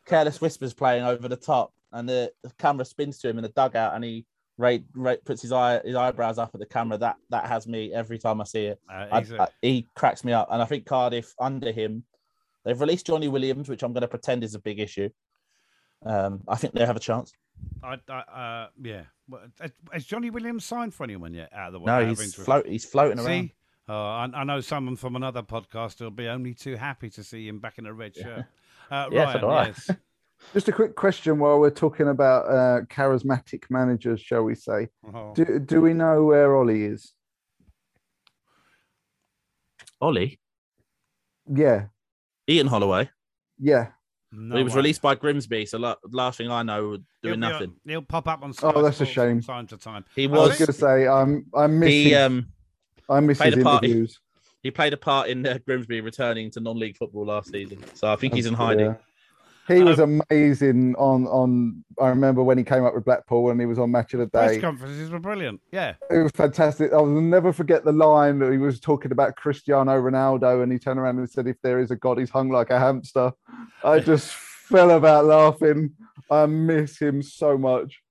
[0.06, 3.50] Careless Whispers playing over the top, and the, the camera spins to him in the
[3.50, 4.26] dugout, and he
[4.62, 6.98] rate, puts his eye his eyebrows up at the camera.
[6.98, 8.80] That that has me every time I see it.
[8.90, 12.04] Uh, I, he cracks me up, and I think Cardiff under him,
[12.64, 15.10] they've released Johnny Williams, which I'm going to pretend is a big issue.
[16.06, 17.32] Um, I think they have a chance.
[17.84, 19.04] I, I, uh, yeah.
[19.30, 19.42] Well,
[19.92, 21.50] has- Johnny Williams signed for anyone yet?
[21.54, 23.28] Out of the way, No, he's float, he's floating around.
[23.28, 23.54] See,
[23.88, 27.48] oh, I, I know someone from another podcast who'll be only too happy to see
[27.48, 28.46] him back in a red shirt.
[28.90, 29.68] Uh, Yeah, so Ryan, I.
[29.68, 29.90] yes.
[30.54, 34.90] Just a quick question while we're talking about uh, charismatic managers, shall we say?
[35.14, 35.34] Oh.
[35.34, 37.14] Do, do we know where Ollie is?
[40.02, 40.40] Ollie,
[41.48, 41.86] Yeah,
[42.50, 43.10] Ian Holloway.
[43.60, 43.90] yeah.
[44.34, 44.78] No he was way.
[44.78, 47.74] released by Grimsby, so la- last thing I know, He'll doing be on- nothing.
[47.86, 48.54] He'll pop up on.
[48.54, 49.42] Sky Oh, that's a Sports shame.
[49.42, 50.06] From time to time.
[50.16, 52.48] He I was was going to say um, I miss he his, um
[53.10, 54.20] I miss played his a part- interviews.
[54.64, 57.84] he played a part in uh, Grimsby returning to non-league football last season.
[57.94, 58.86] So I think he's in hiding.
[58.86, 58.96] Yeah.
[59.68, 61.84] He was amazing on on.
[62.00, 64.26] I remember when he came up with Blackpool and he was on Match of the
[64.26, 64.48] Day.
[64.48, 65.62] Press conferences were brilliant.
[65.72, 65.94] Yeah.
[66.10, 66.92] It was fantastic.
[66.94, 70.80] I will never forget the line that he was talking about Cristiano Ronaldo, and he
[70.80, 73.32] turned around and said, "If there is a God, he's hung like a hamster."
[73.84, 74.32] I just
[74.72, 75.94] fell about laughing.
[76.30, 78.02] I miss him so much.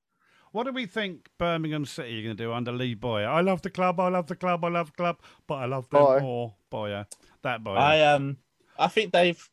[0.53, 3.29] What do we think Birmingham City are going to do under Lee Bowyer?
[3.29, 4.01] I love the club.
[4.01, 4.65] I love the club.
[4.65, 6.19] I love the club, but I love them Boy.
[6.21, 6.55] more.
[6.71, 7.07] Bowyer,
[7.43, 7.79] that Bowyer.
[7.79, 8.37] I um
[8.79, 9.49] I think they've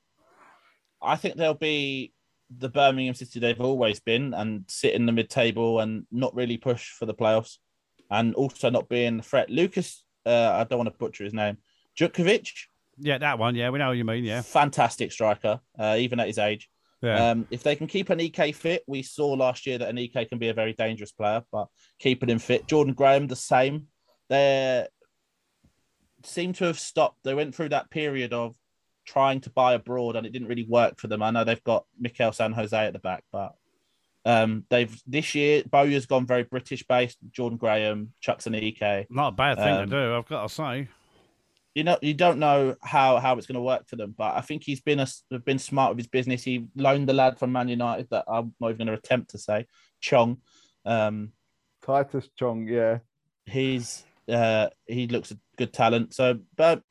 [1.02, 2.14] I think they'll be
[2.56, 6.58] the Birmingham City they've always been and sit in the mid table and not really
[6.58, 7.58] push for the playoffs
[8.10, 9.50] and also not being a threat.
[9.50, 11.58] Lucas uh, I don't want to butcher his name.
[11.98, 12.50] Djukovic,
[13.00, 13.56] yeah, that one.
[13.56, 14.24] Yeah, we know what you mean.
[14.24, 16.70] Yeah, fantastic striker, uh, even at his age.
[17.02, 17.30] yeah.
[17.30, 20.50] Um, if they can keep Aneke fit, we saw last year that Aneke can be
[20.50, 21.68] a very dangerous player, but
[22.00, 22.68] keeping him fit.
[22.68, 23.88] Jordan Graham, the same.
[24.30, 24.86] They
[26.24, 27.24] seem to have stopped.
[27.24, 28.56] They went through that period of
[29.08, 31.24] trying to buy abroad and it didn't really work for them.
[31.24, 33.55] I know they've got Mikel San Jose at the back, but
[34.26, 37.18] um, they've this year, Bowyer's gone very British based.
[37.32, 39.08] Jordan Graham, Chuks Aneke.
[39.10, 40.16] Not a bad thing um, to do.
[40.16, 40.89] I've got to say.
[41.74, 44.41] you know you don't know how how it's going to work for them but i
[44.41, 45.08] think he's been a
[45.45, 48.70] been smart with his business he loaned the lad from man united that i'm not
[48.70, 49.68] even going to attempt to say
[50.01, 50.38] chong
[50.86, 51.32] um
[51.88, 52.99] Tahith Chong, yeah.
[53.45, 56.14] He's uh, he looks a good talent.
[56.14, 56.82] So, but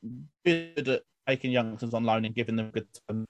[0.44, 3.26] good at taking youngsters on loan and giving them good time.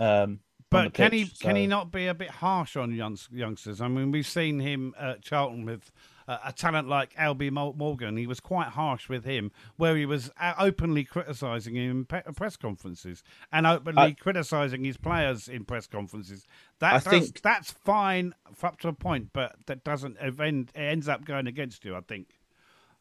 [0.00, 1.46] Um, but can pitch, he so.
[1.46, 3.80] can he not be a bit harsh on young, youngsters?
[3.80, 5.92] I mean, we've seen him at Charlton with
[6.26, 8.16] uh, a talent like Albie Morgan.
[8.16, 12.22] He was quite harsh with him, where he was uh, openly criticising him in pe-
[12.34, 13.22] press conferences
[13.52, 16.46] and openly I, criticising his players in press conferences.
[16.80, 20.72] That does, think that's fine up to a point, but that doesn't end.
[20.74, 21.94] It ends up going against you.
[21.94, 22.28] I think.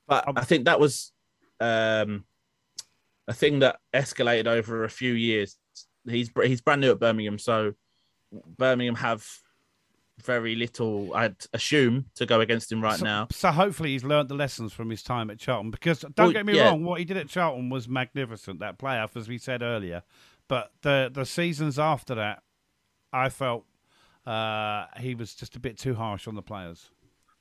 [0.07, 1.11] But um, I think that was
[1.59, 2.25] um,
[3.27, 5.57] a thing that escalated over a few years
[6.09, 7.73] he's he's brand new at Birmingham, so
[8.57, 9.25] Birmingham have
[10.21, 13.27] very little, I'd assume, to go against him right so, now.
[13.31, 15.71] So hopefully he's learned the lessons from his time at Charlton.
[15.71, 16.69] Because don't well, get me yeah.
[16.69, 18.59] wrong, what he did at Charlton was magnificent.
[18.59, 20.03] That playoff, as we said earlier,
[20.47, 22.43] but the the seasons after that,
[23.11, 23.65] I felt
[24.25, 26.89] uh, he was just a bit too harsh on the players.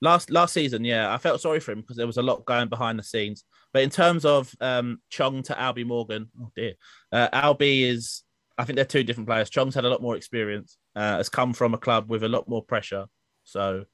[0.03, 2.69] Last last season, yeah, I felt sorry for him because there was a lot going
[2.69, 3.45] behind the scenes.
[3.73, 6.75] But in terms of um, Chong to Albie Morgan, oh dear,
[7.13, 8.25] uh, Albie is
[8.59, 9.49] I think they're two different players.
[9.49, 12.49] Chong's had a lot more experience, uh, has come from a club with a lot
[12.49, 13.07] more pressure.
[13.45, 13.85] So,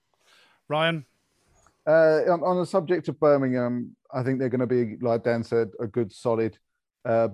[0.68, 1.04] Ryan,
[1.86, 5.44] uh, on, on, the subject of Birmingham, I think they're going to be, like Dan
[5.44, 6.58] said, a good, solid
[7.04, 7.28] uh,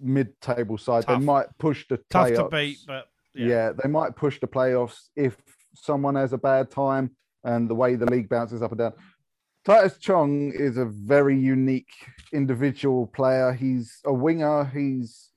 [0.00, 1.06] mid-table side.
[1.06, 1.18] Tough.
[1.18, 2.36] They might push the tough playoffs.
[2.36, 3.46] to beat, but yeah.
[3.46, 5.36] yeah, they might push the playoffs if
[5.74, 7.10] someone has a bad time
[7.44, 8.92] and the way the league bounces up and down.
[9.64, 11.92] Titus Chong is a very unique
[12.32, 13.52] individual player.
[13.52, 14.64] He's a winger.
[14.64, 15.30] He's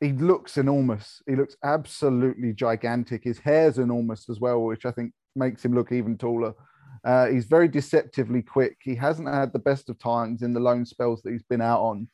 [0.00, 1.22] he looks enormous.
[1.26, 3.22] He looks absolutely gigantic.
[3.22, 6.54] His hair's enormous as well, which I think makes him look even taller.
[7.04, 8.76] Uh, he's very deceptively quick.
[8.82, 11.80] He hasn't had the best of times in the loan spells that he's been out
[11.80, 12.08] on.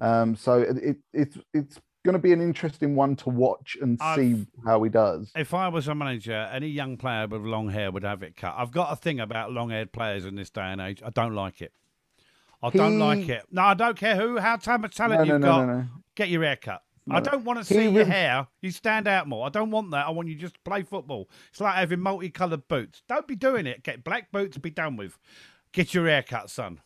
[0.00, 3.98] Um, so it, it, it's it's going to be an interesting one to watch and
[4.00, 5.30] I've, see how he does.
[5.36, 8.54] If I was a manager, any young player with long hair would have it cut.
[8.56, 11.02] I've got a thing about long-haired players in this day and age.
[11.04, 11.72] I don't like it.
[12.62, 12.78] I he...
[12.78, 13.44] don't like it.
[13.50, 15.66] No, I don't care who, how much talent no, you've no, got.
[15.66, 15.84] No,
[16.14, 16.82] get your hair cut.
[17.08, 18.48] I don't want to see your hair.
[18.62, 19.46] You stand out more.
[19.46, 20.06] I don't want that.
[20.06, 21.28] I want you just to play football.
[21.50, 23.02] It's like having multicoloured boots.
[23.08, 23.84] Don't be doing it.
[23.84, 24.58] Get black boots.
[24.58, 25.16] Be done with.
[25.72, 26.80] Get your hair cut, son.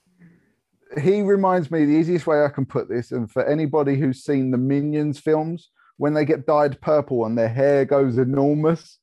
[0.99, 4.51] He reminds me the easiest way I can put this, and for anybody who's seen
[4.51, 8.99] the Minions films, when they get dyed purple and their hair goes enormous,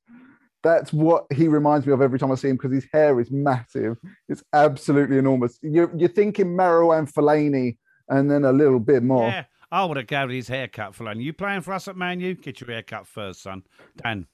[0.64, 3.32] that's what he reminds me of every time I see him because his hair is
[3.32, 3.98] massive.
[4.28, 5.60] It's absolutely enormous.
[5.62, 7.78] You're, you're thinking Marouane Fellaini
[8.10, 9.28] and then a little bit more.
[9.28, 9.46] Yeah.
[9.72, 11.24] I would have gathered his haircut for London.
[11.24, 12.36] You playing for us at Man U?
[12.36, 13.64] Get your haircut first, son.
[14.02, 14.26] Dan.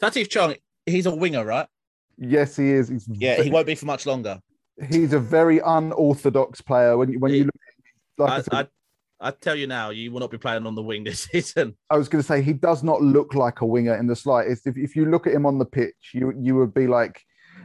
[0.00, 0.54] Tahith Chong,
[0.86, 1.66] he's a winger, right?
[2.18, 2.88] Yes, he is.
[2.88, 4.40] He's yeah, very, he won't be for much longer.
[4.90, 6.96] He's a very unorthodox player.
[6.96, 7.54] When when he, you look,
[8.18, 8.68] like I, I, said,
[9.20, 11.76] I, I, tell you now, you will not be playing on the wing this season.
[11.90, 14.66] I was going to say he does not look like a winger in the slightest.
[14.66, 17.22] If if you look at him on the pitch, you you would be like.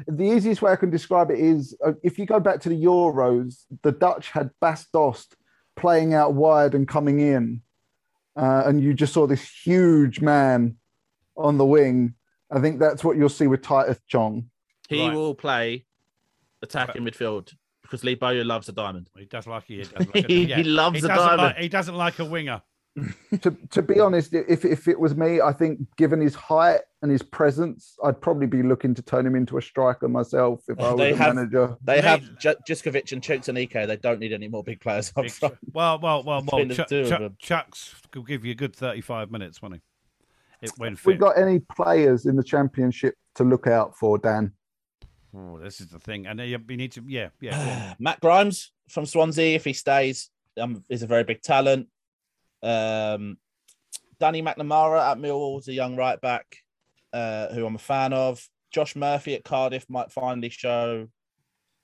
[0.07, 2.83] The easiest way I can describe it is uh, if you go back to the
[2.83, 5.35] Euros, the Dutch had Bas Dost
[5.75, 7.61] playing out wide and coming in,
[8.35, 10.77] uh, and you just saw this huge man
[11.37, 12.15] on the wing.
[12.51, 14.49] I think that's what you'll see with Titus Chong.
[14.89, 15.15] He right.
[15.15, 15.85] will play
[16.63, 17.53] attacking midfield
[17.83, 19.09] because Lee Bowyer loves a diamond.
[19.17, 20.57] He does like he, does like a, yeah.
[20.57, 21.37] he loves he a diamond.
[21.37, 22.61] Like, he doesn't like a winger
[23.41, 27.11] to to be honest, if if it was me, I think given his height and
[27.11, 30.91] his presence, I'd probably be looking to turn him into a striker myself if I
[30.91, 31.75] was they a have, manager.
[31.83, 33.87] They have J- Jutkiewicz and Chukwuemeka.
[33.87, 35.57] They don't need any more big players up front.
[35.71, 36.65] Well, well, well, well.
[36.67, 39.81] Ch- Ch- Chucks could give you a good thirty-five minutes, won't he?
[40.61, 41.05] It when fit.
[41.07, 44.53] We've got any players in the championship to look out for, Dan?
[45.35, 47.95] Oh, this is the thing, and you need to, yeah, yeah.
[47.99, 50.29] Matt Grimes from Swansea, if he stays,
[50.59, 51.87] um, is a very big talent.
[52.61, 53.37] Um,
[54.19, 56.57] Danny McNamara at Millwall is a young right back
[57.11, 58.47] uh, who I'm a fan of.
[58.71, 61.07] Josh Murphy at Cardiff might finally show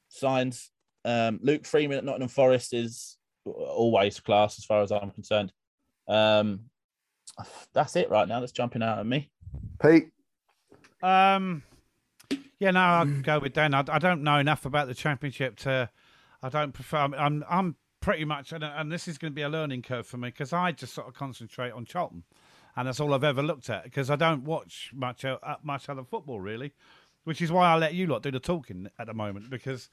[0.10, 0.72] signs.
[1.06, 5.52] Um, Luke Freeman at Nottingham Forest is always class as far as I'm concerned.
[6.08, 6.62] Um,
[7.74, 8.40] that's it right now.
[8.40, 9.32] That's jumping out at me.
[9.82, 10.10] Pete.
[11.02, 11.64] Um,
[12.60, 13.74] yeah, no, I'll go with Dan.
[13.74, 15.90] I, I, don't know enough about the championship to.
[16.44, 16.98] I don't prefer.
[16.98, 20.18] I'm I'm pretty much, and, and this is going to be a learning curve for
[20.18, 22.24] me because I just sort of concentrate on Charlton,
[22.76, 26.04] and that's all I've ever looked at because I don't watch much uh, much other
[26.04, 26.74] football really,
[27.24, 29.90] which is why I let you lot do the talking at the moment because,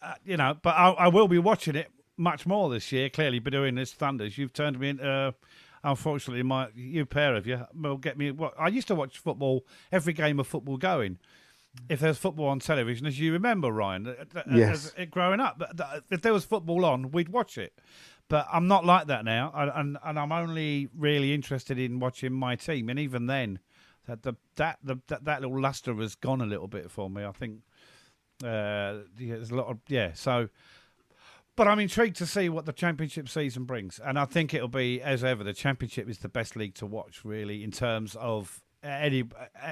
[0.00, 3.10] uh, you know, but I, I, will be watching it much more this year.
[3.10, 5.06] Clearly, by doing this Funders, you've turned me into.
[5.06, 5.32] Uh,
[5.84, 8.30] unfortunately, my you pair of you will get me.
[8.30, 11.18] What I used to watch football every game of football going
[11.88, 14.14] if there's football on television, as you remember, Ryan,
[14.50, 14.92] yes.
[14.96, 15.62] As, growing up,
[16.10, 17.72] if there was football on, we'd watch it.
[18.28, 22.56] But I'm not like that now, and and I'm only really interested in watching my
[22.56, 23.58] team, and even then,
[24.06, 27.24] that the that the that, that little luster has gone a little bit for me.
[27.24, 27.60] I think
[28.42, 30.12] Uh, yeah, there's a lot of yeah.
[30.14, 30.48] So,
[31.56, 35.00] but I'm intrigued to see what the championship season brings, and I think it'll be
[35.00, 35.44] as ever.
[35.44, 39.24] The championship is the best league to watch, really, in terms of any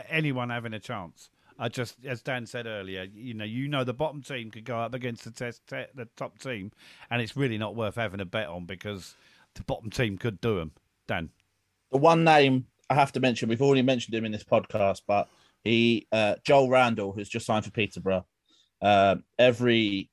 [0.09, 1.31] anyone having a chance.
[1.61, 4.79] I just, as Dan said earlier, you know, you know, the bottom team could go
[4.79, 6.73] up against the test, te- the top team,
[7.11, 9.15] and it's really not worth having a bet on because
[9.55, 10.73] the bottom team could do them.
[11.07, 11.29] Dan,
[11.93, 15.29] the one name I have to mention, we've already mentioned him in this podcast, but
[15.63, 18.25] he, uh, Joel Randall, who's just signed for Peterborough.
[18.81, 20.09] Uh, every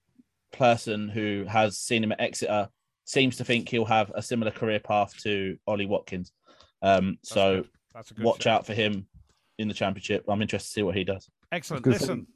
[0.51, 2.67] person who has seen him at Exeter
[3.05, 6.33] seems to think he'll have a similar career path to Ollie Watkins.
[6.81, 7.63] Um, so
[8.19, 9.07] watch out for him
[9.57, 10.25] in the championship.
[10.27, 11.29] I'm interested to see what he does.
[11.51, 11.85] Excellent.
[11.85, 12.27] Listen,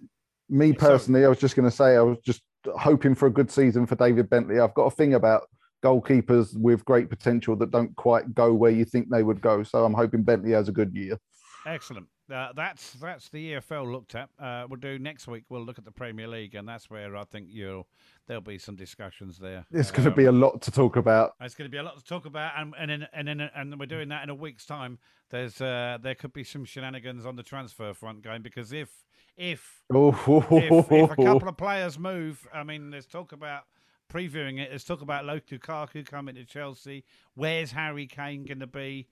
[0.50, 2.42] me personally, I was just going to say I was just
[2.78, 4.60] hoping for a good season for David Bentley.
[4.60, 5.44] I've got a thing about
[5.84, 9.64] goalkeepers with great potential that don't quite go where you think they would go.
[9.64, 11.18] So I'm hoping Bentley has a good year.
[11.66, 12.08] Excellent.
[12.32, 14.30] Uh, that's that's the EFL looked at.
[14.40, 15.44] Uh, we'll do next week.
[15.50, 17.88] We'll look at the Premier League, and that's where I think you'll
[18.28, 19.66] there'll be some discussions there.
[19.72, 21.34] It's going to be a lot to talk about.
[21.42, 23.80] It's going to be a lot to talk about, and and in, and in, and
[23.80, 24.98] we're doing that in a week's time.
[25.30, 28.90] There's uh, there could be some shenanigans on the transfer front going because if
[29.36, 33.64] if, if if a couple of players move, I mean, there's talk about
[34.12, 34.70] previewing it.
[34.70, 37.04] There's talk about Lukaku coming to Chelsea.
[37.36, 39.08] Where's Harry Kane going to be?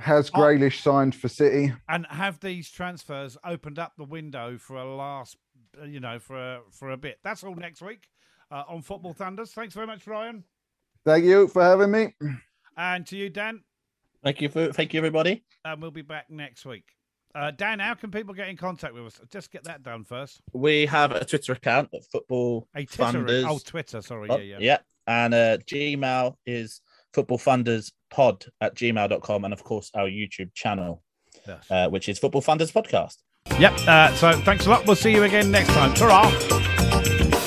[0.00, 0.30] Has.
[0.30, 1.72] Grealish oh, signed for City?
[1.88, 5.36] And have these transfers opened up the window for a last,
[5.86, 7.18] you know, for a, for a bit?
[7.22, 8.08] That's all next week
[8.50, 9.50] uh, on Football Funders.
[9.50, 10.44] Thanks very much, Ryan.
[11.04, 12.14] Thank you for having me.
[12.76, 13.62] And to you, Dan.
[14.22, 15.44] Thank you for thank you, everybody.
[15.64, 16.84] And we'll be back next week.
[17.34, 19.20] Uh, Dan, how can people get in contact with us?
[19.30, 20.40] Just get that done first.
[20.52, 23.44] We have a Twitter account at Football a Twitter, Funders.
[23.48, 24.02] Oh, Twitter.
[24.02, 24.28] Sorry.
[24.28, 24.58] Oh, yeah, yeah.
[24.60, 24.78] Yeah.
[25.06, 26.80] And uh, Gmail is
[27.12, 31.02] Football Funders pod at gmail.com and of course our youtube channel
[31.46, 31.70] yes.
[31.70, 33.18] uh, which is football funders podcast.
[33.58, 34.86] Yep uh, so thanks a lot.
[34.86, 35.94] We'll see you again next time.
[35.94, 37.38] Ta